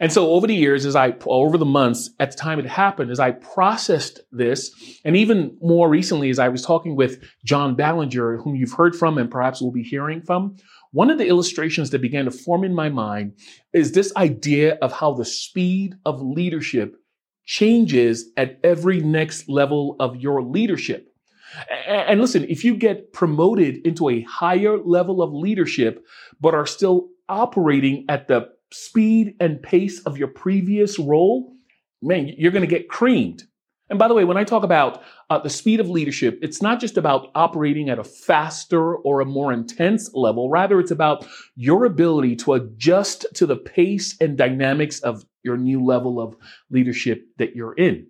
And 0.00 0.10
so 0.10 0.30
over 0.30 0.46
the 0.46 0.54
years, 0.54 0.86
as 0.86 0.96
I, 0.96 1.14
over 1.26 1.58
the 1.58 1.66
months, 1.66 2.10
at 2.18 2.30
the 2.30 2.36
time 2.38 2.58
it 2.58 2.66
happened, 2.66 3.10
as 3.10 3.20
I 3.20 3.32
processed 3.32 4.20
this, 4.32 4.72
and 5.04 5.14
even 5.14 5.58
more 5.60 5.90
recently, 5.90 6.30
as 6.30 6.38
I 6.38 6.48
was 6.48 6.64
talking 6.64 6.96
with 6.96 7.22
John 7.44 7.76
Ballinger, 7.76 8.38
whom 8.38 8.56
you've 8.56 8.72
heard 8.72 8.96
from 8.96 9.18
and 9.18 9.30
perhaps 9.30 9.60
will 9.60 9.72
be 9.72 9.82
hearing 9.82 10.22
from, 10.22 10.56
one 10.92 11.10
of 11.10 11.18
the 11.18 11.28
illustrations 11.28 11.90
that 11.90 12.00
began 12.00 12.24
to 12.24 12.30
form 12.30 12.64
in 12.64 12.74
my 12.74 12.88
mind 12.88 13.34
is 13.74 13.92
this 13.92 14.12
idea 14.16 14.76
of 14.80 14.90
how 14.90 15.12
the 15.12 15.24
speed 15.24 15.94
of 16.06 16.22
leadership 16.22 16.96
changes 17.44 18.30
at 18.36 18.58
every 18.64 19.00
next 19.00 19.48
level 19.48 19.96
of 20.00 20.16
your 20.16 20.42
leadership. 20.42 21.08
And 21.86 22.20
listen, 22.20 22.44
if 22.48 22.64
you 22.64 22.76
get 22.76 23.12
promoted 23.12 23.86
into 23.86 24.08
a 24.08 24.22
higher 24.22 24.78
level 24.78 25.20
of 25.20 25.32
leadership, 25.32 26.04
but 26.40 26.54
are 26.54 26.66
still 26.66 27.08
operating 27.28 28.04
at 28.08 28.28
the 28.28 28.48
speed 28.72 29.34
and 29.40 29.62
pace 29.62 30.00
of 30.00 30.18
your 30.18 30.28
previous 30.28 30.98
role, 30.98 31.52
man, 32.02 32.32
you're 32.36 32.52
going 32.52 32.68
to 32.68 32.68
get 32.68 32.88
creamed. 32.88 33.44
And 33.88 33.98
by 33.98 34.06
the 34.06 34.14
way, 34.14 34.24
when 34.24 34.36
I 34.36 34.44
talk 34.44 34.62
about 34.62 35.02
uh, 35.30 35.40
the 35.40 35.50
speed 35.50 35.80
of 35.80 35.90
leadership, 35.90 36.38
it's 36.42 36.62
not 36.62 36.80
just 36.80 36.96
about 36.96 37.32
operating 37.34 37.90
at 37.90 37.98
a 37.98 38.04
faster 38.04 38.94
or 38.94 39.20
a 39.20 39.26
more 39.26 39.52
intense 39.52 40.14
level. 40.14 40.48
Rather, 40.48 40.78
it's 40.78 40.92
about 40.92 41.26
your 41.56 41.84
ability 41.84 42.36
to 42.36 42.52
adjust 42.52 43.26
to 43.34 43.46
the 43.46 43.56
pace 43.56 44.16
and 44.20 44.38
dynamics 44.38 45.00
of 45.00 45.24
your 45.42 45.56
new 45.56 45.84
level 45.84 46.20
of 46.20 46.36
leadership 46.70 47.26
that 47.38 47.56
you're 47.56 47.74
in. 47.74 48.06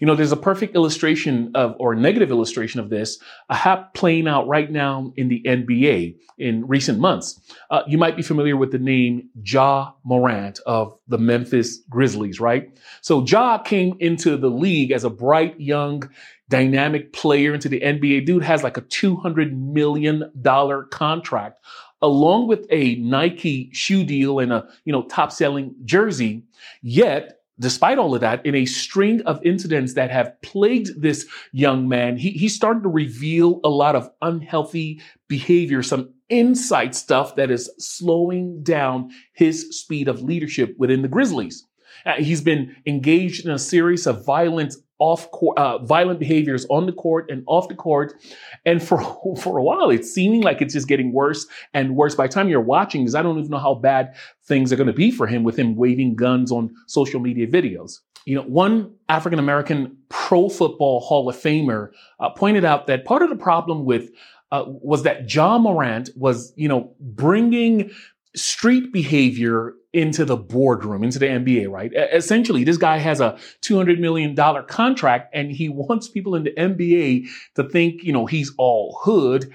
You 0.00 0.06
know, 0.06 0.14
there's 0.14 0.32
a 0.32 0.36
perfect 0.36 0.74
illustration 0.74 1.50
of, 1.54 1.74
or 1.78 1.94
negative 1.94 2.30
illustration 2.30 2.80
of 2.80 2.90
this, 2.90 3.18
a 3.48 3.54
hap 3.54 3.94
playing 3.94 4.28
out 4.28 4.46
right 4.46 4.70
now 4.70 5.12
in 5.16 5.28
the 5.28 5.42
NBA 5.42 6.16
in 6.38 6.66
recent 6.66 6.98
months. 6.98 7.40
Uh, 7.70 7.82
you 7.86 7.98
might 7.98 8.16
be 8.16 8.22
familiar 8.22 8.56
with 8.56 8.72
the 8.72 8.78
name 8.78 9.28
Ja 9.44 9.92
Morant 10.04 10.60
of 10.66 10.98
the 11.08 11.18
Memphis 11.18 11.78
Grizzlies, 11.88 12.40
right? 12.40 12.76
So 13.00 13.24
Ja 13.24 13.58
came 13.58 13.96
into 14.00 14.36
the 14.36 14.50
league 14.50 14.90
as 14.90 15.04
a 15.04 15.10
bright, 15.10 15.60
young, 15.60 16.08
dynamic 16.48 17.12
player 17.12 17.54
into 17.54 17.68
the 17.68 17.80
NBA. 17.80 18.26
Dude 18.26 18.42
has 18.42 18.62
like 18.62 18.76
a 18.76 18.82
$200 18.82 19.52
million 19.52 20.30
contract 20.90 21.58
along 22.02 22.48
with 22.48 22.66
a 22.68 22.96
Nike 22.96 23.70
shoe 23.72 24.04
deal 24.04 24.40
and 24.40 24.52
a, 24.52 24.68
you 24.84 24.92
know, 24.92 25.04
top 25.04 25.32
selling 25.32 25.74
jersey. 25.84 26.42
Yet 26.82 27.41
despite 27.58 27.98
all 27.98 28.14
of 28.14 28.20
that, 28.20 28.44
in 28.44 28.54
a 28.54 28.66
string 28.66 29.22
of 29.22 29.44
incidents 29.44 29.94
that 29.94 30.10
have 30.10 30.40
plagued 30.42 31.00
this 31.00 31.26
young 31.52 31.88
man, 31.88 32.16
he, 32.16 32.30
he 32.30 32.48
started 32.48 32.82
to 32.82 32.88
reveal 32.88 33.60
a 33.64 33.68
lot 33.68 33.96
of 33.96 34.10
unhealthy 34.20 35.00
behavior, 35.28 35.82
some 35.82 36.12
inside 36.28 36.94
stuff 36.94 37.36
that 37.36 37.50
is 37.50 37.70
slowing 37.78 38.62
down 38.62 39.10
his 39.34 39.78
speed 39.78 40.08
of 40.08 40.22
leadership 40.22 40.74
within 40.78 41.02
the 41.02 41.08
Grizzlies. 41.08 41.66
Uh, 42.06 42.14
he's 42.14 42.40
been 42.40 42.74
engaged 42.86 43.44
in 43.44 43.50
a 43.50 43.58
series 43.58 44.06
of 44.06 44.24
violent 44.24 44.74
off 45.02 45.28
court, 45.32 45.58
uh, 45.58 45.78
violent 45.78 46.20
behaviors 46.20 46.64
on 46.70 46.86
the 46.86 46.92
court 46.92 47.28
and 47.28 47.42
off 47.48 47.66
the 47.66 47.74
court. 47.74 48.14
And 48.64 48.80
for, 48.80 49.02
for 49.42 49.58
a 49.58 49.62
while, 49.62 49.90
it's 49.90 50.08
seeming 50.08 50.42
like 50.42 50.62
it's 50.62 50.74
just 50.74 50.86
getting 50.86 51.12
worse 51.12 51.44
and 51.74 51.96
worse. 51.96 52.14
By 52.14 52.28
the 52.28 52.32
time 52.32 52.48
you're 52.48 52.60
watching, 52.60 53.02
because 53.02 53.16
I 53.16 53.22
don't 53.22 53.36
even 53.36 53.50
know 53.50 53.58
how 53.58 53.74
bad 53.74 54.14
things 54.44 54.72
are 54.72 54.76
going 54.76 54.86
to 54.86 54.92
be 54.92 55.10
for 55.10 55.26
him 55.26 55.42
with 55.42 55.58
him 55.58 55.74
waving 55.74 56.14
guns 56.14 56.52
on 56.52 56.72
social 56.86 57.18
media 57.18 57.48
videos. 57.48 57.98
You 58.26 58.36
know, 58.36 58.42
one 58.42 58.94
African 59.08 59.40
American 59.40 59.96
pro 60.08 60.48
football 60.48 61.00
Hall 61.00 61.28
of 61.28 61.34
Famer 61.34 61.88
uh, 62.20 62.30
pointed 62.30 62.64
out 62.64 62.86
that 62.86 63.04
part 63.04 63.22
of 63.22 63.28
the 63.28 63.36
problem 63.36 63.84
with 63.84 64.08
uh, 64.52 64.62
was 64.66 65.02
that 65.02 65.34
Ja 65.34 65.58
Morant 65.58 66.10
was, 66.14 66.52
you 66.54 66.68
know, 66.68 66.94
bringing 67.00 67.90
street 68.34 68.92
behavior 68.92 69.74
into 69.92 70.24
the 70.24 70.36
boardroom, 70.36 71.04
into 71.04 71.18
the 71.18 71.26
NBA, 71.26 71.68
right? 71.68 71.92
Essentially, 72.12 72.64
this 72.64 72.78
guy 72.78 72.96
has 72.96 73.20
a 73.20 73.38
$200 73.60 73.98
million 73.98 74.34
contract 74.66 75.34
and 75.34 75.52
he 75.52 75.68
wants 75.68 76.08
people 76.08 76.34
in 76.34 76.44
the 76.44 76.52
NBA 76.52 77.26
to 77.56 77.68
think, 77.68 78.02
you 78.02 78.12
know, 78.12 78.26
he's 78.26 78.52
all 78.56 78.98
hood 79.02 79.52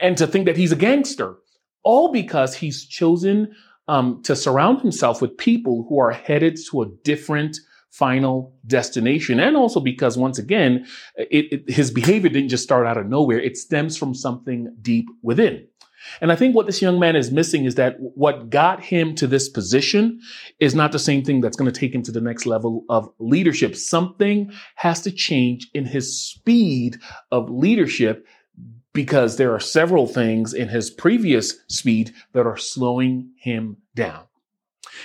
and 0.00 0.16
to 0.18 0.26
think 0.26 0.46
that 0.46 0.56
he's 0.56 0.72
a 0.72 0.76
gangster, 0.76 1.36
all 1.84 2.10
because 2.10 2.54
he's 2.54 2.84
chosen 2.84 3.54
um, 3.86 4.22
to 4.24 4.34
surround 4.34 4.80
himself 4.80 5.22
with 5.22 5.36
people 5.36 5.86
who 5.88 6.00
are 6.00 6.10
headed 6.10 6.58
to 6.70 6.82
a 6.82 6.86
different 7.04 7.58
final 7.90 8.52
destination. 8.66 9.38
And 9.38 9.56
also 9.56 9.78
because 9.78 10.18
once 10.18 10.36
again, 10.36 10.84
it, 11.16 11.52
it, 11.52 11.70
his 11.70 11.92
behavior 11.92 12.28
didn't 12.28 12.48
just 12.48 12.64
start 12.64 12.88
out 12.88 12.96
of 12.96 13.06
nowhere. 13.06 13.38
It 13.38 13.56
stems 13.56 13.96
from 13.96 14.14
something 14.14 14.74
deep 14.82 15.06
within. 15.22 15.68
And 16.20 16.32
I 16.32 16.36
think 16.36 16.54
what 16.54 16.66
this 16.66 16.82
young 16.82 16.98
man 16.98 17.16
is 17.16 17.30
missing 17.30 17.64
is 17.64 17.74
that 17.76 17.96
what 17.98 18.50
got 18.50 18.82
him 18.82 19.14
to 19.16 19.26
this 19.26 19.48
position 19.48 20.20
is 20.60 20.74
not 20.74 20.92
the 20.92 20.98
same 20.98 21.24
thing 21.24 21.40
that's 21.40 21.56
going 21.56 21.70
to 21.70 21.78
take 21.80 21.94
him 21.94 22.02
to 22.02 22.12
the 22.12 22.20
next 22.20 22.46
level 22.46 22.84
of 22.88 23.10
leadership. 23.18 23.76
Something 23.76 24.52
has 24.76 25.00
to 25.02 25.10
change 25.10 25.68
in 25.74 25.84
his 25.84 26.18
speed 26.20 26.98
of 27.30 27.50
leadership 27.50 28.26
because 28.92 29.36
there 29.36 29.52
are 29.52 29.60
several 29.60 30.06
things 30.06 30.54
in 30.54 30.68
his 30.68 30.90
previous 30.90 31.56
speed 31.68 32.14
that 32.32 32.46
are 32.46 32.56
slowing 32.56 33.32
him 33.38 33.76
down. 33.94 34.24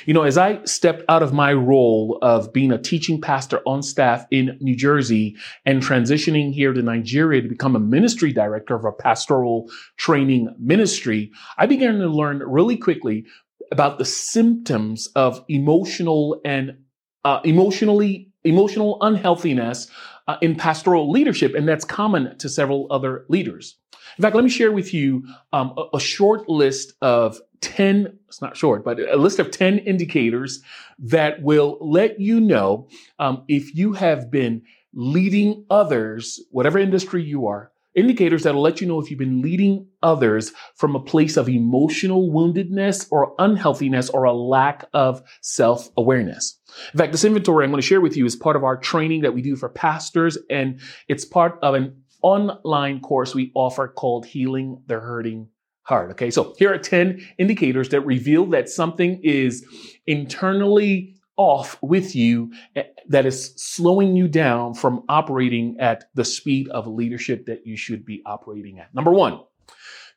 You 0.05 0.13
know, 0.13 0.23
as 0.23 0.37
I 0.37 0.63
stepped 0.65 1.03
out 1.09 1.23
of 1.23 1.33
my 1.33 1.53
role 1.53 2.19
of 2.21 2.53
being 2.53 2.71
a 2.71 2.81
teaching 2.81 3.21
pastor 3.21 3.61
on 3.65 3.81
staff 3.81 4.25
in 4.31 4.57
New 4.59 4.75
Jersey 4.75 5.35
and 5.65 5.81
transitioning 5.81 6.53
here 6.53 6.73
to 6.73 6.81
Nigeria 6.81 7.41
to 7.41 7.47
become 7.47 7.75
a 7.75 7.79
ministry 7.79 8.31
director 8.31 8.75
of 8.75 8.85
a 8.85 8.91
pastoral 8.91 9.69
training 9.97 10.53
ministry, 10.59 11.31
I 11.57 11.65
began 11.65 11.99
to 11.99 12.07
learn 12.07 12.39
really 12.39 12.77
quickly 12.77 13.25
about 13.71 13.97
the 13.97 14.05
symptoms 14.05 15.07
of 15.15 15.43
emotional 15.47 16.41
and 16.43 16.77
uh, 17.25 17.41
emotionally 17.43 18.31
emotional 18.43 18.97
unhealthiness 19.01 19.89
uh, 20.27 20.37
in 20.41 20.55
pastoral 20.55 21.11
leadership, 21.11 21.55
and 21.55 21.67
that's 21.67 21.85
common 21.85 22.37
to 22.37 22.47
several 22.47 22.87
other 22.89 23.25
leaders. 23.29 23.75
In 24.17 24.21
fact, 24.21 24.35
let 24.35 24.43
me 24.43 24.49
share 24.49 24.71
with 24.71 24.93
you 24.93 25.25
um, 25.53 25.73
a, 25.77 25.97
a, 25.97 25.99
short 25.99 26.47
list 26.49 26.93
of 27.01 27.39
10, 27.61 28.19
it's 28.27 28.41
not 28.41 28.57
short, 28.57 28.83
but 28.83 28.99
a 28.99 29.17
list 29.17 29.39
of 29.39 29.51
10 29.51 29.79
indicators 29.79 30.61
that 30.99 31.41
will 31.41 31.77
let 31.81 32.19
you 32.19 32.39
know 32.39 32.87
um, 33.19 33.43
if 33.47 33.75
you 33.75 33.93
have 33.93 34.31
been 34.31 34.61
leading 34.93 35.65
others, 35.69 36.41
whatever 36.51 36.79
industry 36.79 37.23
you 37.23 37.47
are, 37.47 37.71
indicators 37.95 38.43
that'll 38.43 38.61
let 38.61 38.79
you 38.79 38.87
know 38.87 38.99
if 38.99 39.09
you've 39.09 39.19
been 39.19 39.41
leading 39.41 39.87
others 40.01 40.53
from 40.75 40.95
a 40.95 40.99
place 40.99 41.37
of 41.37 41.49
emotional 41.49 42.29
woundedness 42.29 43.07
or 43.11 43.33
unhealthiness 43.39 44.09
or 44.09 44.23
a 44.23 44.33
lack 44.33 44.85
of 44.93 45.21
self 45.41 45.89
awareness. 45.97 46.57
In 46.93 46.97
fact, 46.97 47.11
this 47.11 47.25
inventory 47.25 47.65
I'm 47.65 47.71
going 47.71 47.81
to 47.81 47.87
share 47.87 48.01
with 48.01 48.15
you 48.15 48.25
is 48.25 48.35
part 48.35 48.55
of 48.55 48.63
our 48.63 48.77
training 48.77 49.21
that 49.21 49.33
we 49.33 49.41
do 49.41 49.55
for 49.55 49.69
pastors, 49.69 50.37
and 50.49 50.79
it's 51.07 51.25
part 51.25 51.59
of 51.61 51.73
an 51.75 51.98
online 52.21 52.99
course 52.99 53.33
we 53.33 53.51
offer 53.55 53.87
called 53.87 54.25
Healing 54.25 54.81
the 54.87 54.99
Hurting 54.99 55.49
Heart. 55.83 56.11
Okay, 56.11 56.31
so 56.31 56.53
here 56.57 56.73
are 56.73 56.77
10 56.77 57.25
indicators 57.37 57.89
that 57.89 58.01
reveal 58.01 58.45
that 58.47 58.69
something 58.69 59.19
is 59.23 59.65
internally 60.05 61.15
off 61.39 61.77
with 61.81 62.15
you 62.15 62.51
eh, 62.75 62.83
that 63.07 63.25
is 63.25 63.53
slowing 63.55 64.15
you 64.15 64.27
down 64.27 64.73
from 64.73 65.03
operating 65.07 65.77
at 65.79 66.03
the 66.13 66.25
speed 66.25 66.67
of 66.67 66.85
leadership 66.85 67.45
that 67.45 67.65
you 67.65 67.77
should 67.77 68.05
be 68.05 68.21
operating 68.25 68.77
at. 68.77 68.93
Number 68.93 69.11
one, 69.11 69.39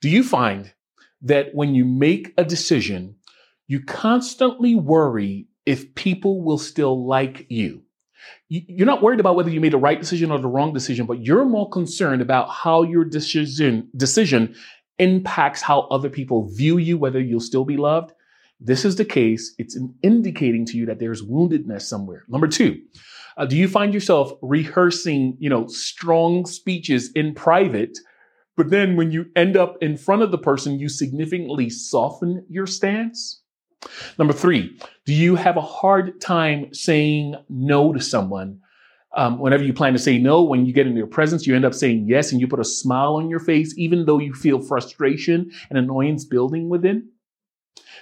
do 0.00 0.10
you 0.10 0.24
find 0.24 0.72
that 1.22 1.54
when 1.54 1.76
you 1.76 1.84
make 1.84 2.34
a 2.36 2.44
decision, 2.44 3.14
you 3.68 3.84
constantly 3.84 4.74
worry 4.74 5.46
if 5.64 5.94
people 5.94 6.42
will 6.42 6.58
still 6.58 7.06
like 7.06 7.46
you? 7.48 7.82
You're 8.54 8.86
not 8.86 9.02
worried 9.02 9.20
about 9.20 9.36
whether 9.36 9.50
you 9.50 9.60
made 9.60 9.72
the 9.72 9.78
right 9.78 9.98
decision 9.98 10.30
or 10.30 10.38
the 10.38 10.48
wrong 10.48 10.74
decision, 10.74 11.06
but 11.06 11.24
you're 11.24 11.44
more 11.44 11.70
concerned 11.70 12.20
about 12.20 12.50
how 12.50 12.82
your 12.82 13.04
decision, 13.04 13.88
decision 13.96 14.54
impacts 14.98 15.62
how 15.62 15.82
other 15.82 16.10
people 16.10 16.50
view 16.54 16.76
you, 16.76 16.98
whether 16.98 17.20
you'll 17.20 17.40
still 17.40 17.64
be 17.64 17.76
loved 17.76 18.12
this 18.64 18.84
is 18.84 18.96
the 18.96 19.04
case, 19.04 19.54
it's 19.58 19.78
indicating 20.02 20.64
to 20.66 20.76
you 20.76 20.86
that 20.86 21.00
there's 21.00 21.22
woundedness 21.22 21.82
somewhere. 21.82 22.24
Number 22.28 22.46
two, 22.46 22.80
uh, 23.36 23.46
do 23.46 23.56
you 23.56 23.66
find 23.66 23.92
yourself 23.92 24.32
rehearsing, 24.40 25.36
you 25.40 25.50
know, 25.50 25.66
strong 25.66 26.46
speeches 26.46 27.10
in 27.14 27.34
private, 27.34 27.98
but 28.56 28.70
then 28.70 28.96
when 28.96 29.10
you 29.10 29.26
end 29.34 29.56
up 29.56 29.76
in 29.80 29.96
front 29.96 30.22
of 30.22 30.30
the 30.30 30.38
person, 30.38 30.78
you 30.78 30.88
significantly 30.88 31.70
soften 31.70 32.46
your 32.48 32.66
stance? 32.66 33.41
Number 34.18 34.32
three, 34.32 34.78
do 35.04 35.12
you 35.12 35.34
have 35.36 35.56
a 35.56 35.62
hard 35.62 36.20
time 36.20 36.72
saying 36.72 37.36
no 37.48 37.92
to 37.92 38.00
someone? 38.00 38.60
Um, 39.14 39.38
whenever 39.38 39.62
you 39.62 39.74
plan 39.74 39.92
to 39.92 39.98
say 39.98 40.18
no, 40.18 40.42
when 40.42 40.64
you 40.64 40.72
get 40.72 40.86
in 40.86 40.94
their 40.94 41.06
presence, 41.06 41.46
you 41.46 41.54
end 41.54 41.64
up 41.64 41.74
saying 41.74 42.06
yes 42.08 42.32
and 42.32 42.40
you 42.40 42.48
put 42.48 42.60
a 42.60 42.64
smile 42.64 43.16
on 43.16 43.28
your 43.28 43.40
face, 43.40 43.74
even 43.76 44.06
though 44.06 44.18
you 44.18 44.32
feel 44.32 44.60
frustration 44.60 45.50
and 45.68 45.78
annoyance 45.78 46.24
building 46.24 46.68
within. 46.68 47.08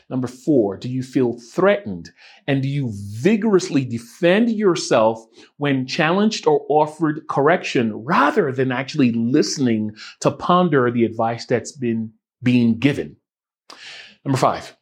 Number 0.09 0.27
four, 0.27 0.77
do 0.77 0.89
you 0.89 1.03
feel 1.03 1.39
threatened? 1.39 2.11
And 2.49 2.63
do 2.63 2.69
you 2.69 2.93
vigorously 2.93 3.85
defend 3.85 4.51
yourself 4.51 5.25
when 5.57 5.87
challenged 5.87 6.47
or 6.47 6.67
offered 6.69 7.27
correction 7.29 7.95
rather 7.95 8.51
than 8.51 8.73
actually 8.73 9.13
listening 9.13 9.93
to 10.21 10.33
ponder 10.33 10.91
the 10.91 11.05
advice 11.05 11.47
that's 11.47 11.73
been 11.73 12.13
being 12.43 12.79
given? 12.79 13.17
Number 14.25 14.39
five, 14.39 14.77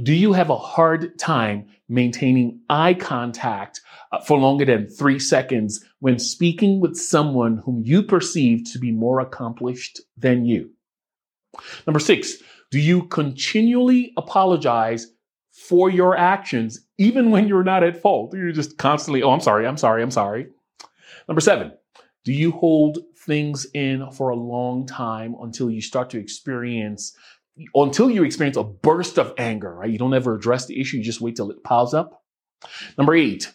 do 0.00 0.14
you 0.14 0.32
have 0.32 0.50
a 0.50 0.56
hard 0.56 1.18
time 1.18 1.66
maintaining 1.88 2.60
eye 2.70 2.94
contact 2.94 3.80
uh, 4.10 4.20
for 4.20 4.38
longer 4.38 4.64
than 4.64 4.88
three 4.88 5.18
seconds 5.18 5.84
when 6.00 6.18
speaking 6.18 6.80
with 6.80 6.96
someone 6.96 7.58
whom 7.58 7.82
you 7.84 8.02
perceive 8.02 8.64
to 8.72 8.78
be 8.78 8.90
more 8.90 9.20
accomplished 9.20 10.00
than 10.16 10.46
you? 10.46 10.70
Number 11.86 12.00
six, 12.00 12.34
do 12.70 12.80
you 12.80 13.02
continually 13.08 14.12
apologize 14.16 15.08
for 15.52 15.90
your 15.90 16.16
actions, 16.16 16.80
even 16.96 17.30
when 17.30 17.46
you're 17.46 17.62
not 17.62 17.84
at 17.84 18.00
fault? 18.00 18.34
You're 18.34 18.52
just 18.52 18.78
constantly, 18.78 19.22
oh, 19.22 19.30
I'm 19.30 19.40
sorry, 19.40 19.66
I'm 19.66 19.76
sorry, 19.76 20.02
I'm 20.02 20.10
sorry. 20.10 20.46
Number 21.28 21.42
seven, 21.42 21.72
do 22.24 22.32
you 22.32 22.52
hold 22.52 22.98
things 23.26 23.66
in 23.74 24.10
for 24.12 24.30
a 24.30 24.36
long 24.36 24.86
time 24.86 25.36
until 25.42 25.70
you 25.70 25.82
start 25.82 26.08
to 26.10 26.18
experience, 26.18 27.14
until 27.74 28.10
you 28.10 28.24
experience 28.24 28.56
a 28.56 28.64
burst 28.64 29.18
of 29.18 29.34
anger, 29.38 29.74
right? 29.74 29.90
You 29.90 29.98
don't 29.98 30.14
ever 30.14 30.34
address 30.34 30.66
the 30.66 30.80
issue, 30.80 30.98
you 30.98 31.02
just 31.02 31.20
wait 31.20 31.36
till 31.36 31.50
it 31.50 31.62
piles 31.64 31.94
up. 31.94 32.22
Number 32.96 33.14
eight, 33.14 33.52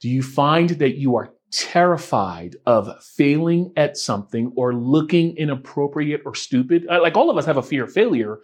do 0.00 0.08
you 0.08 0.22
find 0.22 0.70
that 0.70 0.96
you 0.96 1.16
are 1.16 1.32
terrified 1.52 2.56
of 2.66 3.02
failing 3.04 3.72
at 3.76 3.96
something 3.96 4.52
or 4.56 4.74
looking 4.74 5.36
inappropriate 5.36 6.22
or 6.24 6.34
stupid. 6.34 6.86
Uh, 6.90 7.00
like 7.00 7.16
all 7.16 7.30
of 7.30 7.36
us 7.36 7.44
have 7.44 7.58
a 7.58 7.62
fear 7.62 7.84
of 7.84 7.92
failure, 7.92 8.38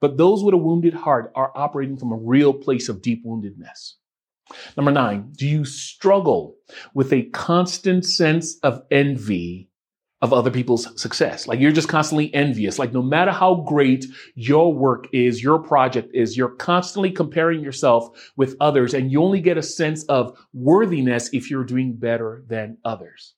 but 0.00 0.16
those 0.16 0.42
with 0.42 0.54
a 0.54 0.58
wounded 0.58 0.94
heart 0.94 1.30
are 1.34 1.52
operating 1.54 1.96
from 1.96 2.12
a 2.12 2.16
real 2.16 2.52
place 2.52 2.88
of 2.88 3.02
deep 3.02 3.24
woundedness. 3.24 3.92
Number 4.76 4.90
nine, 4.90 5.32
do 5.36 5.46
you 5.46 5.64
struggle 5.64 6.56
with 6.94 7.12
a 7.12 7.28
constant 7.30 8.04
sense 8.04 8.58
of 8.62 8.82
envy 8.90 9.70
of 10.24 10.32
other 10.32 10.50
people's 10.50 10.88
success. 10.98 11.46
Like 11.46 11.60
you're 11.60 11.70
just 11.70 11.90
constantly 11.90 12.34
envious. 12.34 12.78
Like 12.78 12.94
no 12.94 13.02
matter 13.02 13.30
how 13.30 13.56
great 13.56 14.06
your 14.34 14.72
work 14.72 15.06
is, 15.12 15.42
your 15.42 15.58
project 15.58 16.10
is, 16.14 16.34
you're 16.34 16.48
constantly 16.48 17.10
comparing 17.10 17.62
yourself 17.62 18.32
with 18.34 18.56
others 18.58 18.94
and 18.94 19.12
you 19.12 19.22
only 19.22 19.42
get 19.42 19.58
a 19.58 19.62
sense 19.62 20.02
of 20.04 20.34
worthiness 20.54 21.28
if 21.34 21.50
you're 21.50 21.62
doing 21.62 21.94
better 21.94 22.42
than 22.48 22.78
others. 22.86 23.34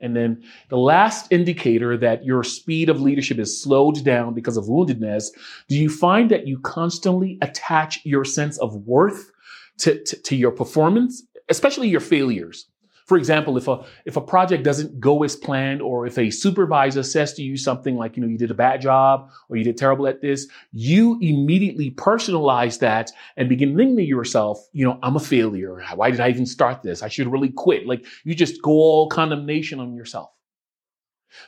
And 0.00 0.14
then 0.14 0.44
the 0.68 0.78
last 0.78 1.26
indicator 1.32 1.96
that 1.96 2.24
your 2.24 2.44
speed 2.44 2.88
of 2.88 3.00
leadership 3.00 3.40
is 3.40 3.60
slowed 3.60 4.04
down 4.04 4.32
because 4.32 4.56
of 4.56 4.66
woundedness, 4.66 5.30
do 5.68 5.74
you 5.74 5.90
find 5.90 6.30
that 6.30 6.46
you 6.46 6.60
constantly 6.60 7.36
attach 7.42 7.98
your 8.04 8.24
sense 8.24 8.58
of 8.58 8.76
worth 8.86 9.32
to, 9.78 10.00
to, 10.04 10.16
to 10.22 10.36
your 10.36 10.52
performance, 10.52 11.24
especially 11.48 11.88
your 11.88 11.98
failures? 11.98 12.68
For 13.06 13.16
example, 13.16 13.56
if 13.56 13.68
a 13.68 13.84
if 14.04 14.16
a 14.16 14.20
project 14.20 14.64
doesn't 14.64 14.98
go 14.98 15.22
as 15.22 15.36
planned, 15.36 15.80
or 15.80 16.06
if 16.06 16.18
a 16.18 16.30
supervisor 16.30 17.04
says 17.04 17.32
to 17.34 17.42
you 17.42 17.56
something 17.56 17.96
like, 17.96 18.16
you 18.16 18.22
know, 18.22 18.28
you 18.28 18.36
did 18.36 18.50
a 18.50 18.54
bad 18.54 18.80
job 18.80 19.30
or 19.48 19.56
you 19.56 19.62
did 19.62 19.76
terrible 19.76 20.08
at 20.08 20.20
this, 20.20 20.48
you 20.72 21.16
immediately 21.22 21.92
personalize 21.92 22.80
that 22.80 23.12
and 23.36 23.48
begin 23.48 23.76
thinking 23.76 23.96
to 23.96 24.02
yourself, 24.02 24.58
you 24.72 24.84
know, 24.84 24.98
I'm 25.04 25.14
a 25.14 25.20
failure. 25.20 25.80
Why 25.94 26.10
did 26.10 26.18
I 26.18 26.30
even 26.30 26.46
start 26.46 26.82
this? 26.82 27.02
I 27.02 27.08
should 27.08 27.30
really 27.30 27.50
quit. 27.50 27.86
Like 27.86 28.04
you 28.24 28.34
just 28.34 28.60
go 28.60 28.72
all 28.72 29.08
condemnation 29.08 29.78
on 29.78 29.94
yourself. 29.94 30.30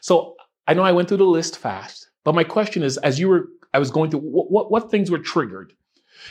So 0.00 0.36
I 0.68 0.74
know 0.74 0.82
I 0.82 0.92
went 0.92 1.08
through 1.08 1.18
the 1.18 1.24
list 1.24 1.58
fast, 1.58 2.10
but 2.24 2.36
my 2.36 2.44
question 2.44 2.84
is, 2.84 2.98
as 2.98 3.18
you 3.18 3.28
were, 3.28 3.48
I 3.74 3.80
was 3.80 3.90
going 3.90 4.10
through 4.10 4.20
what, 4.20 4.50
what, 4.50 4.70
what 4.70 4.90
things 4.90 5.10
were 5.10 5.18
triggered. 5.18 5.72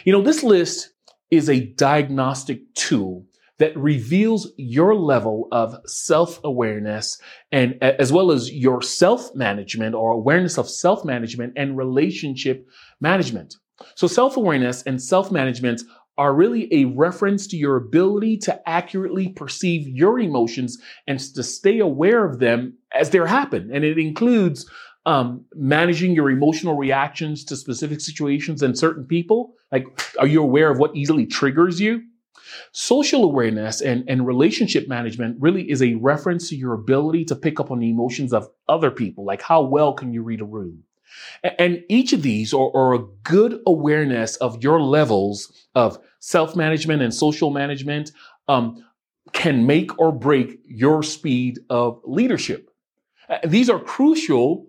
You 0.05 0.13
know, 0.13 0.21
this 0.21 0.43
list 0.43 0.91
is 1.31 1.49
a 1.49 1.65
diagnostic 1.65 2.73
tool 2.75 3.25
that 3.59 3.75
reveals 3.77 4.51
your 4.57 4.95
level 4.95 5.47
of 5.51 5.75
self-awareness 5.85 7.19
and 7.51 7.81
as 7.81 8.11
well 8.11 8.31
as 8.31 8.51
your 8.51 8.81
self-management 8.81 9.95
or 9.95 10.11
awareness 10.11 10.57
of 10.57 10.69
self-management 10.69 11.53
and 11.55 11.77
relationship 11.77 12.67
management. 13.01 13.55
So 13.95 14.07
self-awareness 14.07 14.83
and 14.83 15.01
self-management 15.01 15.81
are 16.17 16.33
really 16.33 16.67
a 16.73 16.85
reference 16.85 17.45
to 17.47 17.57
your 17.57 17.75
ability 17.75 18.37
to 18.37 18.69
accurately 18.69 19.29
perceive 19.29 19.87
your 19.87 20.19
emotions 20.19 20.79
and 21.05 21.19
to 21.19 21.43
stay 21.43 21.79
aware 21.79 22.25
of 22.25 22.39
them 22.39 22.75
as 22.93 23.11
they 23.11 23.19
happen. 23.19 23.69
And 23.71 23.83
it 23.83 23.99
includes 23.99 24.69
um, 25.05 25.45
managing 25.53 26.13
your 26.13 26.29
emotional 26.31 26.75
reactions 26.75 27.45
to 27.45 27.55
specific 27.55 28.01
situations 28.01 28.61
and 28.61 28.77
certain 28.77 29.05
people. 29.05 29.53
Like, 29.71 29.85
are 30.19 30.27
you 30.27 30.41
aware 30.41 30.71
of 30.71 30.79
what 30.79 30.95
easily 30.95 31.25
triggers 31.25 31.79
you? 31.79 32.01
Social 32.71 33.23
awareness 33.23 33.81
and, 33.81 34.03
and 34.07 34.25
relationship 34.25 34.87
management 34.87 35.37
really 35.39 35.69
is 35.69 35.81
a 35.81 35.95
reference 35.95 36.49
to 36.49 36.55
your 36.55 36.73
ability 36.73 37.25
to 37.25 37.35
pick 37.35 37.59
up 37.59 37.71
on 37.71 37.79
the 37.79 37.89
emotions 37.89 38.33
of 38.33 38.49
other 38.67 38.91
people. 38.91 39.25
Like 39.25 39.41
how 39.41 39.61
well 39.61 39.93
can 39.93 40.13
you 40.13 40.23
read 40.23 40.41
a 40.41 40.45
room? 40.45 40.83
And 41.57 41.83
each 41.89 42.13
of 42.13 42.21
these 42.21 42.53
are, 42.53 42.75
are 42.75 42.93
a 42.93 43.05
good 43.23 43.61
awareness 43.65 44.35
of 44.37 44.63
your 44.63 44.81
levels 44.81 45.51
of 45.75 45.99
self 46.19 46.55
management 46.55 47.01
and 47.01 47.13
social 47.13 47.49
management 47.49 48.11
um, 48.47 48.83
can 49.33 49.65
make 49.65 49.97
or 49.99 50.11
break 50.11 50.59
your 50.65 51.03
speed 51.03 51.59
of 51.69 52.01
leadership. 52.05 52.69
These 53.45 53.69
are 53.69 53.79
crucial 53.79 54.66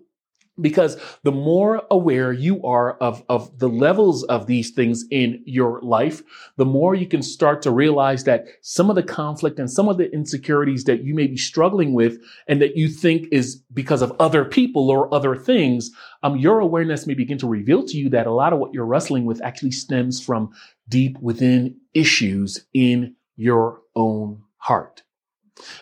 because 0.61 0.97
the 1.23 1.31
more 1.31 1.83
aware 1.91 2.31
you 2.31 2.63
are 2.63 2.93
of, 2.97 3.23
of 3.29 3.57
the 3.59 3.69
levels 3.69 4.23
of 4.25 4.47
these 4.47 4.71
things 4.71 5.05
in 5.11 5.41
your 5.45 5.79
life, 5.81 6.21
the 6.57 6.65
more 6.65 6.95
you 6.95 7.07
can 7.07 7.21
start 7.21 7.61
to 7.61 7.71
realize 7.71 8.23
that 8.25 8.45
some 8.61 8.89
of 8.89 8.95
the 8.95 9.03
conflict 9.03 9.59
and 9.59 9.69
some 9.69 9.89
of 9.89 9.97
the 9.97 10.11
insecurities 10.11 10.83
that 10.85 11.03
you 11.03 11.13
may 11.13 11.27
be 11.27 11.37
struggling 11.37 11.93
with 11.93 12.17
and 12.47 12.61
that 12.61 12.75
you 12.75 12.87
think 12.87 13.27
is 13.31 13.55
because 13.73 14.01
of 14.01 14.15
other 14.19 14.45
people 14.45 14.89
or 14.89 15.13
other 15.13 15.35
things, 15.35 15.91
um, 16.23 16.37
your 16.37 16.59
awareness 16.59 17.07
may 17.07 17.13
begin 17.13 17.37
to 17.37 17.47
reveal 17.47 17.85
to 17.85 17.97
you 17.97 18.09
that 18.09 18.27
a 18.27 18.31
lot 18.31 18.53
of 18.53 18.59
what 18.59 18.73
you're 18.73 18.85
wrestling 18.85 19.25
with 19.25 19.41
actually 19.41 19.71
stems 19.71 20.23
from 20.23 20.51
deep 20.87 21.17
within 21.19 21.75
issues 21.93 22.65
in 22.73 23.15
your 23.35 23.81
own 23.95 24.41
heart. 24.57 25.03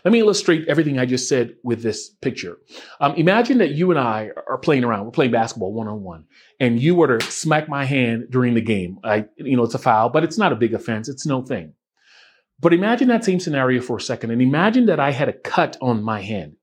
Let 0.03 0.11
me 0.11 0.19
illustrate 0.19 0.67
everything 0.67 0.97
I 0.99 1.05
just 1.05 1.29
said 1.29 1.55
with 1.63 1.81
this 1.81 2.09
picture. 2.09 2.57
Um, 2.99 3.15
imagine 3.15 3.59
that 3.59 3.71
you 3.71 3.91
and 3.91 3.99
I 3.99 4.31
are 4.47 4.57
playing 4.57 4.83
around. 4.83 5.05
We're 5.05 5.11
playing 5.11 5.31
basketball 5.31 5.73
one 5.73 5.87
on 5.87 6.03
one, 6.03 6.25
and 6.59 6.81
you 6.81 6.95
were 6.95 7.19
to 7.19 7.31
smack 7.31 7.69
my 7.69 7.85
hand 7.85 8.27
during 8.29 8.53
the 8.53 8.61
game. 8.61 8.99
I, 9.03 9.25
you 9.37 9.55
know, 9.55 9.63
it's 9.63 9.75
a 9.75 9.79
foul, 9.79 10.09
but 10.09 10.23
it's 10.23 10.37
not 10.37 10.51
a 10.51 10.57
big 10.57 10.73
offense. 10.73 11.09
It's 11.09 11.25
no 11.25 11.41
thing. 11.41 11.73
But 12.59 12.73
imagine 12.73 13.07
that 13.09 13.23
same 13.23 13.39
scenario 13.39 13.81
for 13.81 13.97
a 13.97 14.01
second, 14.01 14.31
and 14.31 14.41
imagine 14.41 14.87
that 14.87 14.99
I 14.99 15.11
had 15.11 15.29
a 15.29 15.33
cut 15.33 15.77
on 15.79 16.01
my 16.01 16.21
hand, 16.21 16.55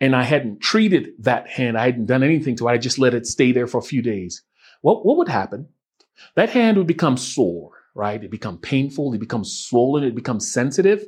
and 0.00 0.16
I 0.16 0.24
hadn't 0.24 0.60
treated 0.60 1.10
that 1.20 1.48
hand. 1.48 1.78
I 1.78 1.86
hadn't 1.86 2.06
done 2.06 2.24
anything 2.24 2.56
to 2.56 2.68
it. 2.68 2.72
I 2.72 2.78
just 2.78 2.98
let 2.98 3.14
it 3.14 3.26
stay 3.26 3.52
there 3.52 3.68
for 3.68 3.78
a 3.78 3.82
few 3.82 4.02
days. 4.02 4.42
What 4.80 5.06
what 5.06 5.16
would 5.18 5.28
happen? 5.28 5.68
That 6.34 6.50
hand 6.50 6.76
would 6.76 6.88
become 6.88 7.16
sore, 7.16 7.70
right? 7.94 8.22
It 8.22 8.30
become 8.30 8.58
painful. 8.58 9.14
It 9.14 9.20
becomes 9.20 9.56
swollen. 9.56 10.02
It 10.02 10.16
becomes 10.16 10.52
sensitive. 10.52 11.04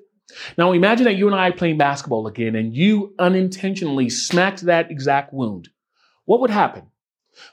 Now 0.56 0.72
imagine 0.72 1.04
that 1.04 1.16
you 1.16 1.26
and 1.26 1.36
I 1.36 1.50
playing 1.50 1.78
basketball 1.78 2.26
again 2.26 2.54
and 2.54 2.74
you 2.74 3.14
unintentionally 3.18 4.08
smacked 4.08 4.62
that 4.62 4.90
exact 4.90 5.32
wound. 5.32 5.68
What 6.24 6.40
would 6.40 6.50
happen? 6.50 6.84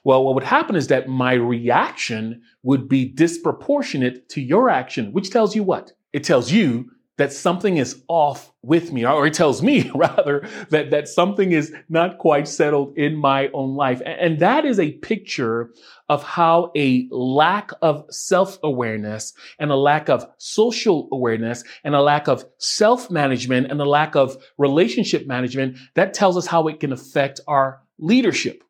Well, 0.04 0.24
what 0.24 0.36
would 0.36 0.44
happen 0.44 0.76
is 0.76 0.88
that 0.88 1.08
my 1.08 1.34
reaction 1.34 2.42
would 2.63 2.90
be 2.90 3.06
disproportionate 3.06 4.30
to 4.30 4.42
your 4.42 4.70
action, 4.70 5.13
which 5.13 5.30
tells 5.30 5.56
you 5.56 5.63
what? 5.63 5.94
It 6.13 6.24
tells 6.24 6.52
you 6.52 6.92
that 7.17 7.34
something 7.34 7.77
is 7.77 8.03
off 8.08 8.51
with 8.62 8.91
me, 8.91 9.06
or 9.06 9.25
it 9.27 9.34
tells 9.34 9.62
me 9.62 9.89
rather 9.95 10.47
that, 10.69 10.91
that 10.91 11.08
something 11.08 11.51
is 11.51 11.73
not 11.89 12.17
quite 12.19 12.47
settled 12.47 12.97
in 12.97 13.15
my 13.15 13.49
own 13.53 13.75
life. 13.75 14.01
And 14.06 14.39
that 14.39 14.65
is 14.65 14.80
a 14.80 14.93
picture 14.93 15.71
of 16.10 16.23
how 16.23 16.71
a 16.75 17.08
lack 17.12 17.71
of 17.82 18.06
self-awareness 18.10 19.34
and 19.60 19.71
a 19.71 19.75
lack 19.75 20.10
of 20.10 20.25
social 20.38 21.10
awareness 21.12 21.63
and 21.84 21.95
a 21.95 22.01
lack 22.01 22.27
of 22.27 22.45
self-management 22.60 23.69
and 23.69 23.82
a 23.82 23.86
lack 23.86 24.15
of 24.15 24.38
relationship 24.58 25.27
management, 25.27 25.77
that 25.95 26.13
tells 26.13 26.38
us 26.38 26.47
how 26.47 26.67
it 26.67 26.80
can 26.80 26.93
affect 26.93 27.41
our 27.47 27.82
leadership. 27.99 28.63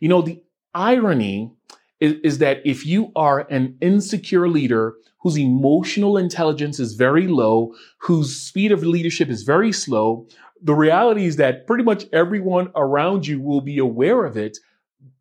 You 0.00 0.08
know, 0.08 0.22
the 0.22 0.42
irony 0.74 1.52
is, 2.00 2.14
is 2.24 2.38
that 2.38 2.60
if 2.64 2.84
you 2.86 3.12
are 3.14 3.40
an 3.50 3.76
insecure 3.80 4.48
leader 4.48 4.94
whose 5.18 5.38
emotional 5.38 6.16
intelligence 6.16 6.80
is 6.80 6.94
very 6.94 7.26
low, 7.26 7.74
whose 7.98 8.34
speed 8.34 8.72
of 8.72 8.82
leadership 8.82 9.28
is 9.28 9.42
very 9.42 9.70
slow, 9.70 10.26
the 10.62 10.74
reality 10.74 11.26
is 11.26 11.36
that 11.36 11.66
pretty 11.66 11.84
much 11.84 12.06
everyone 12.12 12.70
around 12.74 13.26
you 13.26 13.40
will 13.40 13.60
be 13.60 13.78
aware 13.78 14.24
of 14.24 14.36
it, 14.36 14.58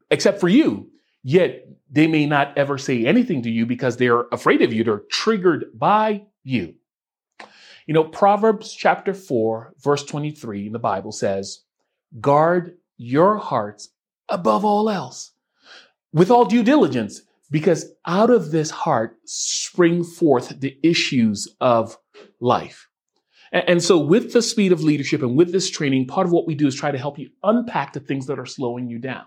except 0.10 0.40
for 0.40 0.50
you. 0.50 0.90
Yet 1.24 1.68
they 1.90 2.08
may 2.08 2.26
not 2.26 2.58
ever 2.58 2.78
say 2.78 3.06
anything 3.06 3.42
to 3.44 3.50
you 3.50 3.66
because 3.66 3.98
they're 3.98 4.28
afraid 4.32 4.62
of 4.62 4.74
you. 4.74 4.84
They're 4.84 5.04
triggered 5.10 5.66
by 5.74 6.24
you. 6.44 6.76
You 7.88 7.94
know, 7.94 8.04
Proverbs 8.04 8.74
chapter 8.74 9.14
4, 9.14 9.74
verse 9.80 10.04
23 10.04 10.68
in 10.68 10.74
the 10.74 10.80
Bible 10.80 11.12
says, 11.12 11.64
guard 12.20 12.78
your 12.98 13.38
hearts 13.38 13.90
above 14.30 14.64
all 14.64 14.90
else 14.90 15.32
with 16.14 16.32
all 16.32 16.46
due 16.46 16.64
diligence, 16.64 17.22
because 17.52 17.92
out 18.06 18.30
of 18.30 18.52
this 18.52 18.70
heart 18.70 19.18
spring 19.26 20.04
forth 20.04 20.60
the 20.60 20.78
issues 20.84 21.48
of 21.60 21.98
life. 22.40 22.88
And, 23.52 23.82
so 23.82 23.98
with 23.98 24.34
the 24.34 24.44
speed 24.44 24.72
of 24.72 24.84
leadership 24.84 25.24
and 25.24 25.36
with 25.36 25.52
this 25.52 25.72
training, 25.72 26.06
part 26.06 26.28
of 26.28 26.32
what 26.32 26.46
we 26.46 26.54
do 26.54 26.68
is 26.68 26.76
try 26.76 26.92
to 26.92 26.98
help 27.00 27.18
you 27.18 27.30
unpack 27.42 27.94
the 27.94 28.00
things 28.00 28.28
that 28.28 28.38
are 28.38 28.46
slowing 28.46 28.88
you 28.88 29.00
down. 29.00 29.24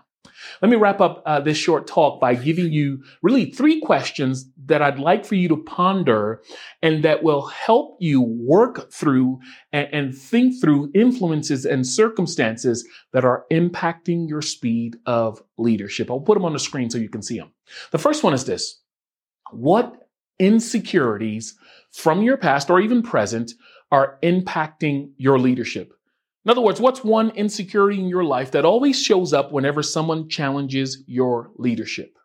Let 0.61 0.69
me 0.69 0.77
wrap 0.77 1.01
up 1.01 1.21
uh, 1.25 1.41
this 1.41 1.57
short 1.57 1.87
talk 1.87 2.21
by 2.21 2.35
giving 2.35 2.71
you 2.71 3.03
really 3.21 3.51
three 3.51 3.81
questions 3.81 4.49
that 4.65 4.81
I'd 4.81 4.99
like 4.99 5.25
for 5.25 5.35
you 5.35 5.49
to 5.49 5.57
ponder 5.57 6.41
and 6.81 7.03
that 7.03 7.23
will 7.23 7.47
help 7.47 7.97
you 7.99 8.21
work 8.21 8.91
through 8.91 9.39
and, 9.71 9.89
and 9.91 10.17
think 10.17 10.61
through 10.61 10.91
influences 10.95 11.65
and 11.65 11.85
circumstances 11.85 12.87
that 13.11 13.25
are 13.25 13.45
impacting 13.51 14.29
your 14.29 14.41
speed 14.41 14.97
of 15.05 15.41
leadership. 15.57 16.09
I'll 16.09 16.21
put 16.21 16.35
them 16.35 16.45
on 16.45 16.53
the 16.53 16.59
screen 16.59 16.89
so 16.89 16.97
you 16.97 17.09
can 17.09 17.23
see 17.23 17.37
them. 17.37 17.51
The 17.91 17.97
first 17.97 18.23
one 18.23 18.33
is 18.33 18.45
this. 18.45 18.79
What 19.51 20.07
insecurities 20.39 21.55
from 21.91 22.21
your 22.21 22.37
past 22.37 22.69
or 22.69 22.79
even 22.79 23.03
present 23.03 23.51
are 23.91 24.17
impacting 24.23 25.11
your 25.17 25.37
leadership? 25.39 25.93
In 26.45 26.51
other 26.51 26.61
words, 26.61 26.81
what's 26.81 27.03
one 27.03 27.29
insecurity 27.31 27.99
in 27.99 28.09
your 28.09 28.25
life 28.25 28.51
that 28.51 28.65
always 28.65 29.01
shows 29.01 29.31
up 29.31 29.51
whenever 29.51 29.81
someone 29.81 30.27
challenges 30.27 31.03
your 31.07 31.51
leadership? 31.55 32.17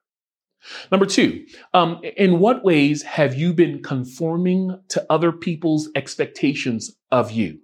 Number 0.91 1.07
two, 1.07 1.47
um, 1.73 2.01
in 2.17 2.41
what 2.41 2.65
ways 2.65 3.03
have 3.03 3.37
you 3.37 3.53
been 3.53 3.81
conforming 3.81 4.81
to 4.89 5.07
other 5.09 5.31
people's 5.31 5.89
expectations 5.95 6.97
of 7.13 7.31
you? 7.31 7.61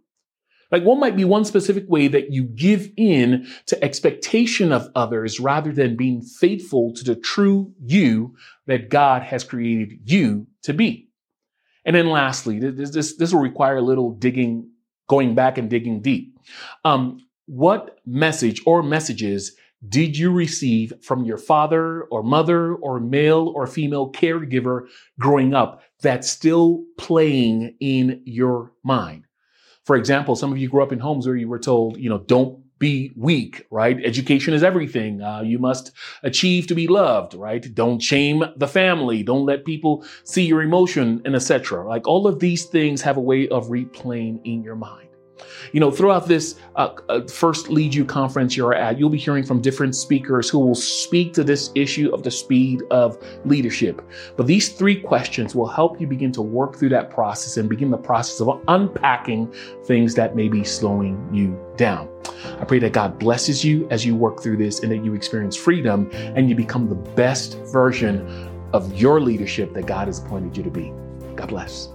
Like 0.71 0.85
what 0.85 0.99
might 0.99 1.17
be 1.17 1.25
one 1.25 1.45
specific 1.45 1.85
way 1.89 2.09
that 2.09 2.33
you 2.33 2.45
give 2.45 2.91
in 2.97 3.47
to 3.67 3.85
expectation 3.85 4.73
of 4.73 4.91
others 4.95 5.39
rather 5.39 5.73
than 5.73 5.97
being 5.97 6.23
faithful 6.23 6.93
to 6.95 7.05
the 7.05 7.17
true 7.17 7.73
you 7.81 8.35
that 8.67 8.89
God 8.89 9.23
has 9.23 9.45
created 9.45 9.99
you 10.05 10.47
to 10.63 10.73
be? 10.73 11.09
And 11.85 11.95
then 11.95 12.09
lastly, 12.09 12.59
this, 12.59 12.91
this, 12.91 13.17
this 13.17 13.33
will 13.33 13.41
require 13.41 13.77
a 13.77 13.83
little 13.83 14.13
digging 14.13 14.71
going 15.09 15.35
back 15.35 15.59
and 15.59 15.71
digging 15.71 16.01
deep. 16.01 16.39
Um, 16.85 17.19
what 17.47 17.99
message 18.07 18.63
or 18.67 18.83
messages 18.83 19.57
did 19.89 20.17
you 20.17 20.31
receive 20.33 20.95
from 21.03 21.25
your 21.25 21.37
father 21.37 22.05
or 22.05 22.23
mother 22.23 22.75
or 22.77 23.01
male 23.01 23.53
or 23.55 23.67
female 23.67 24.11
caregiver 24.11 24.87
growing 25.19 25.55
up 25.55 25.83
that's 26.01 26.31
still 26.31 26.85
playing 26.97 27.77
in 27.81 28.23
your 28.25 28.73
mind? 28.83 29.27
For 29.85 29.97
example, 29.97 30.37
some 30.37 30.53
of 30.53 30.59
you 30.59 30.71
grew 30.71 30.83
up 30.83 30.93
in 30.93 30.99
homes 30.99 31.27
where 31.27 31.37
you 31.37 31.49
were 31.49 31.59
told, 31.59 31.99
you 31.99 32.09
know, 32.09 32.19
don't 32.19 32.64
be 32.79 33.13
weak, 33.17 33.67
right? 33.71 33.99
Education 34.05 34.55
is 34.55 34.63
everything. 34.63 35.23
Uh, 35.23 35.43
you 35.43 35.59
must 35.59 35.93
achieve 36.23 36.67
to 36.67 36.75
be 36.75 36.89
loved, 36.89 37.35
right? 37.35 37.75
Don't 37.75 38.01
shame 38.01 38.45
the 38.57 38.69
family. 38.69 39.23
Don't 39.23 39.47
let 39.47 39.65
people 39.65 40.05
see 40.25 40.45
your 40.45 40.63
emotion 40.63 41.23
and 41.25 41.35
etc. 41.35 41.87
Like 41.87 42.07
all 42.07 42.27
of 42.27 42.41
these 42.41 42.65
things 42.65 43.03
have 43.03 43.17
a 43.17 43.21
way 43.21 43.49
of 43.49 43.69
replaying 43.69 44.41
in 44.45 44.63
your 44.63 44.77
mind. 44.77 45.14
You 45.73 45.81
know, 45.81 45.91
throughout 45.91 46.27
this 46.27 46.57
uh, 46.77 46.95
uh, 47.09 47.27
first 47.27 47.69
Lead 47.69 47.95
You 47.95 48.05
conference 48.05 48.57
you're 48.57 48.75
at, 48.75 48.99
you'll 48.99 49.11
be 49.11 49.19
hearing 49.19 49.45
from 49.45 49.61
different 49.61 49.95
speakers 49.95 50.49
who 50.49 50.59
will 50.59 50.75
speak 50.75 51.33
to 51.35 51.45
this 51.45 51.71
issue 51.75 52.11
of 52.13 52.23
the 52.23 52.31
speed 52.31 52.83
of 52.91 53.19
leadership. 53.45 54.03
But 54.37 54.47
these 54.47 54.71
three 54.71 55.01
questions 55.01 55.55
will 55.55 55.69
help 55.69 56.01
you 56.01 56.07
begin 56.07 56.33
to 56.33 56.43
work 56.43 56.77
through 56.77 56.91
that 56.91 57.11
process 57.11 57.57
and 57.57 57.69
begin 57.69 57.91
the 57.91 57.99
process 57.99 58.41
of 58.41 58.61
unpacking 58.69 59.53
things 59.85 60.15
that 60.15 60.37
may 60.37 60.49
be 60.49 60.65
slowing 60.65 61.29
you 61.33 61.59
down. 61.77 62.09
I 62.61 62.65
pray 62.65 62.79
that 62.81 62.93
God 62.93 63.19
blesses 63.19 63.65
you 63.65 63.89
as 63.91 64.05
you 64.05 64.15
work 64.15 64.43
through 64.43 64.57
this 64.57 64.81
and 64.81 64.91
that 64.93 65.05
you 65.05 65.15
experience 65.15 65.57
freedom 65.57 66.11
and 66.13 66.49
you 66.49 66.55
become 66.55 66.89
the 66.89 66.95
best 66.95 67.59
version 67.73 68.27
of 68.73 68.95
your 69.01 69.21
leadership 69.21 69.73
that 69.75 69.87
God 69.87 70.09
has 70.09 70.19
appointed 70.19 70.57
you 70.57 70.63
to 70.63 70.71
be. 70.71 70.93
God 71.37 71.49
bless. 71.49 71.94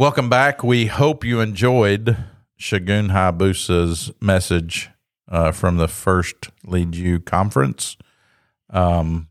Welcome 0.00 0.30
back. 0.30 0.64
We 0.64 0.86
hope 0.86 1.26
you 1.26 1.40
enjoyed 1.40 2.16
Segun 2.58 3.10
Aiyegbusi's 3.10 4.10
message 4.18 4.88
uh, 5.28 5.52
from 5.52 5.76
the 5.76 5.88
first 5.88 6.48
Lead 6.64 6.94
You 6.94 7.20
conference. 7.20 7.98
Um, 8.70 9.28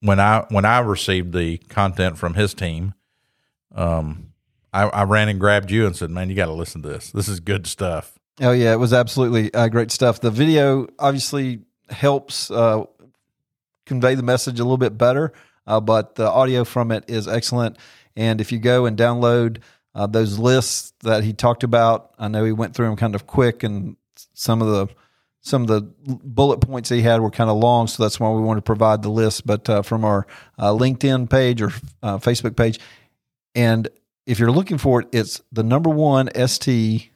when 0.00 0.18
I 0.18 0.46
when 0.48 0.64
I 0.64 0.78
received 0.78 1.34
the 1.34 1.58
content 1.58 2.16
from 2.16 2.32
his 2.32 2.54
team, 2.54 2.94
um, 3.74 4.32
I, 4.72 4.84
I 4.84 5.02
ran 5.02 5.28
and 5.28 5.38
grabbed 5.38 5.70
you 5.70 5.84
and 5.84 5.94
said, 5.94 6.08
"Man, 6.08 6.30
you 6.30 6.34
got 6.34 6.46
to 6.46 6.54
listen 6.54 6.80
to 6.80 6.88
this. 6.88 7.10
This 7.10 7.28
is 7.28 7.38
good 7.38 7.66
stuff." 7.66 8.18
Oh 8.40 8.52
yeah, 8.52 8.72
it 8.72 8.78
was 8.78 8.94
absolutely 8.94 9.52
uh, 9.52 9.68
great 9.68 9.90
stuff. 9.90 10.22
The 10.22 10.30
video 10.30 10.86
obviously 10.98 11.60
helps 11.90 12.50
uh, 12.50 12.84
convey 13.84 14.14
the 14.14 14.22
message 14.22 14.60
a 14.60 14.64
little 14.64 14.78
bit 14.78 14.96
better, 14.96 15.34
uh, 15.66 15.80
but 15.80 16.14
the 16.14 16.26
audio 16.26 16.64
from 16.64 16.90
it 16.90 17.04
is 17.06 17.28
excellent. 17.28 17.76
And 18.16 18.40
if 18.40 18.50
you 18.50 18.58
go 18.58 18.86
and 18.86 18.96
download 18.96 19.58
uh, 19.96 20.06
those 20.06 20.38
lists 20.38 20.92
that 21.00 21.24
he 21.24 21.32
talked 21.32 21.64
about, 21.64 22.12
I 22.18 22.28
know 22.28 22.44
he 22.44 22.52
went 22.52 22.74
through 22.74 22.86
them 22.86 22.96
kind 22.96 23.14
of 23.14 23.26
quick, 23.26 23.62
and 23.62 23.96
some 24.34 24.60
of 24.60 24.68
the 24.68 24.94
some 25.40 25.62
of 25.62 25.68
the 25.68 25.80
bullet 26.06 26.58
points 26.58 26.90
he 26.90 27.00
had 27.00 27.20
were 27.20 27.30
kind 27.30 27.48
of 27.48 27.56
long, 27.56 27.86
so 27.86 28.02
that's 28.02 28.20
why 28.20 28.30
we 28.30 28.42
want 28.42 28.58
to 28.58 28.62
provide 28.62 29.02
the 29.02 29.08
list. 29.08 29.46
But 29.46 29.70
uh, 29.70 29.80
from 29.80 30.04
our 30.04 30.26
uh, 30.58 30.72
LinkedIn 30.72 31.30
page 31.30 31.62
or 31.62 31.68
uh, 32.02 32.18
Facebook 32.18 32.56
page, 32.56 32.78
and 33.54 33.88
if 34.26 34.38
you're 34.38 34.52
looking 34.52 34.76
for 34.76 35.00
it, 35.00 35.08
it's 35.12 35.40
the 35.50 35.62
number 35.62 35.88
one 35.88 36.28
ST 36.46 37.10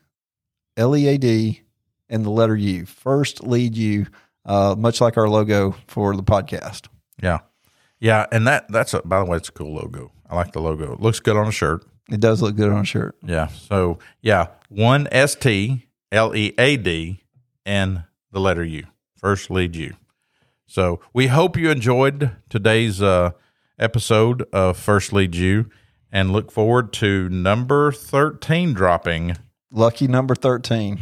L 0.78 0.96
E 0.96 1.06
A 1.08 1.18
D, 1.18 1.60
and 2.08 2.24
the 2.24 2.30
letter 2.30 2.56
U. 2.56 2.86
First 2.86 3.42
Lead 3.42 3.76
You, 3.76 4.06
uh, 4.46 4.74
much 4.78 5.02
like 5.02 5.18
our 5.18 5.28
logo 5.28 5.76
for 5.86 6.16
the 6.16 6.22
podcast. 6.22 6.88
Yeah. 7.22 7.40
Yeah. 7.98 8.24
And 8.32 8.46
that, 8.46 8.72
that's 8.72 8.94
a, 8.94 9.02
by 9.02 9.18
the 9.18 9.26
way, 9.26 9.36
it's 9.36 9.50
a 9.50 9.52
cool 9.52 9.74
logo. 9.74 10.12
I 10.30 10.36
like 10.36 10.52
the 10.52 10.60
logo. 10.60 10.94
It 10.94 11.00
looks 11.00 11.20
good 11.20 11.36
on 11.36 11.46
a 11.46 11.52
shirt. 11.52 11.84
It 12.10 12.20
does 12.20 12.42
look 12.42 12.56
good 12.56 12.70
on 12.70 12.80
a 12.80 12.84
shirt. 12.84 13.16
Yeah. 13.22 13.46
So, 13.48 13.98
yeah, 14.20 14.48
one 14.68 15.08
S 15.12 15.34
T 15.34 15.86
L 16.10 16.34
E 16.34 16.52
A 16.58 16.76
D 16.76 17.22
and 17.64 18.04
the 18.32 18.40
letter 18.40 18.64
U. 18.64 18.84
First 19.16 19.50
lead 19.50 19.76
you. 19.76 19.94
So, 20.66 21.00
we 21.12 21.28
hope 21.28 21.56
you 21.56 21.70
enjoyed 21.70 22.30
today's 22.48 23.00
uh, 23.02 23.30
episode 23.78 24.42
of 24.52 24.76
First 24.76 25.12
Lead 25.12 25.34
You 25.34 25.68
and 26.12 26.32
look 26.32 26.50
forward 26.50 26.92
to 26.94 27.28
number 27.28 27.92
13 27.92 28.72
dropping. 28.72 29.36
Lucky 29.72 30.06
number 30.08 30.34
13 30.34 30.98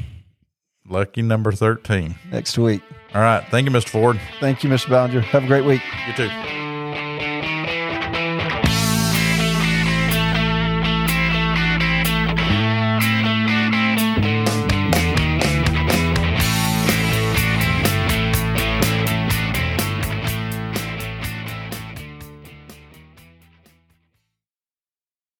Lucky 0.90 1.20
number 1.22 1.52
13. 1.52 2.14
next 2.30 2.56
week. 2.58 2.82
All 3.14 3.20
right. 3.20 3.44
Thank 3.50 3.66
you, 3.66 3.72
Mr. 3.74 3.88
Ford. 3.90 4.20
Thank 4.40 4.64
you, 4.64 4.70
Mr. 4.70 4.88
Ballinger. 4.88 5.20
Have 5.20 5.44
a 5.44 5.46
great 5.46 5.64
week. 5.64 5.82
You 6.06 6.14
too. 6.14 6.67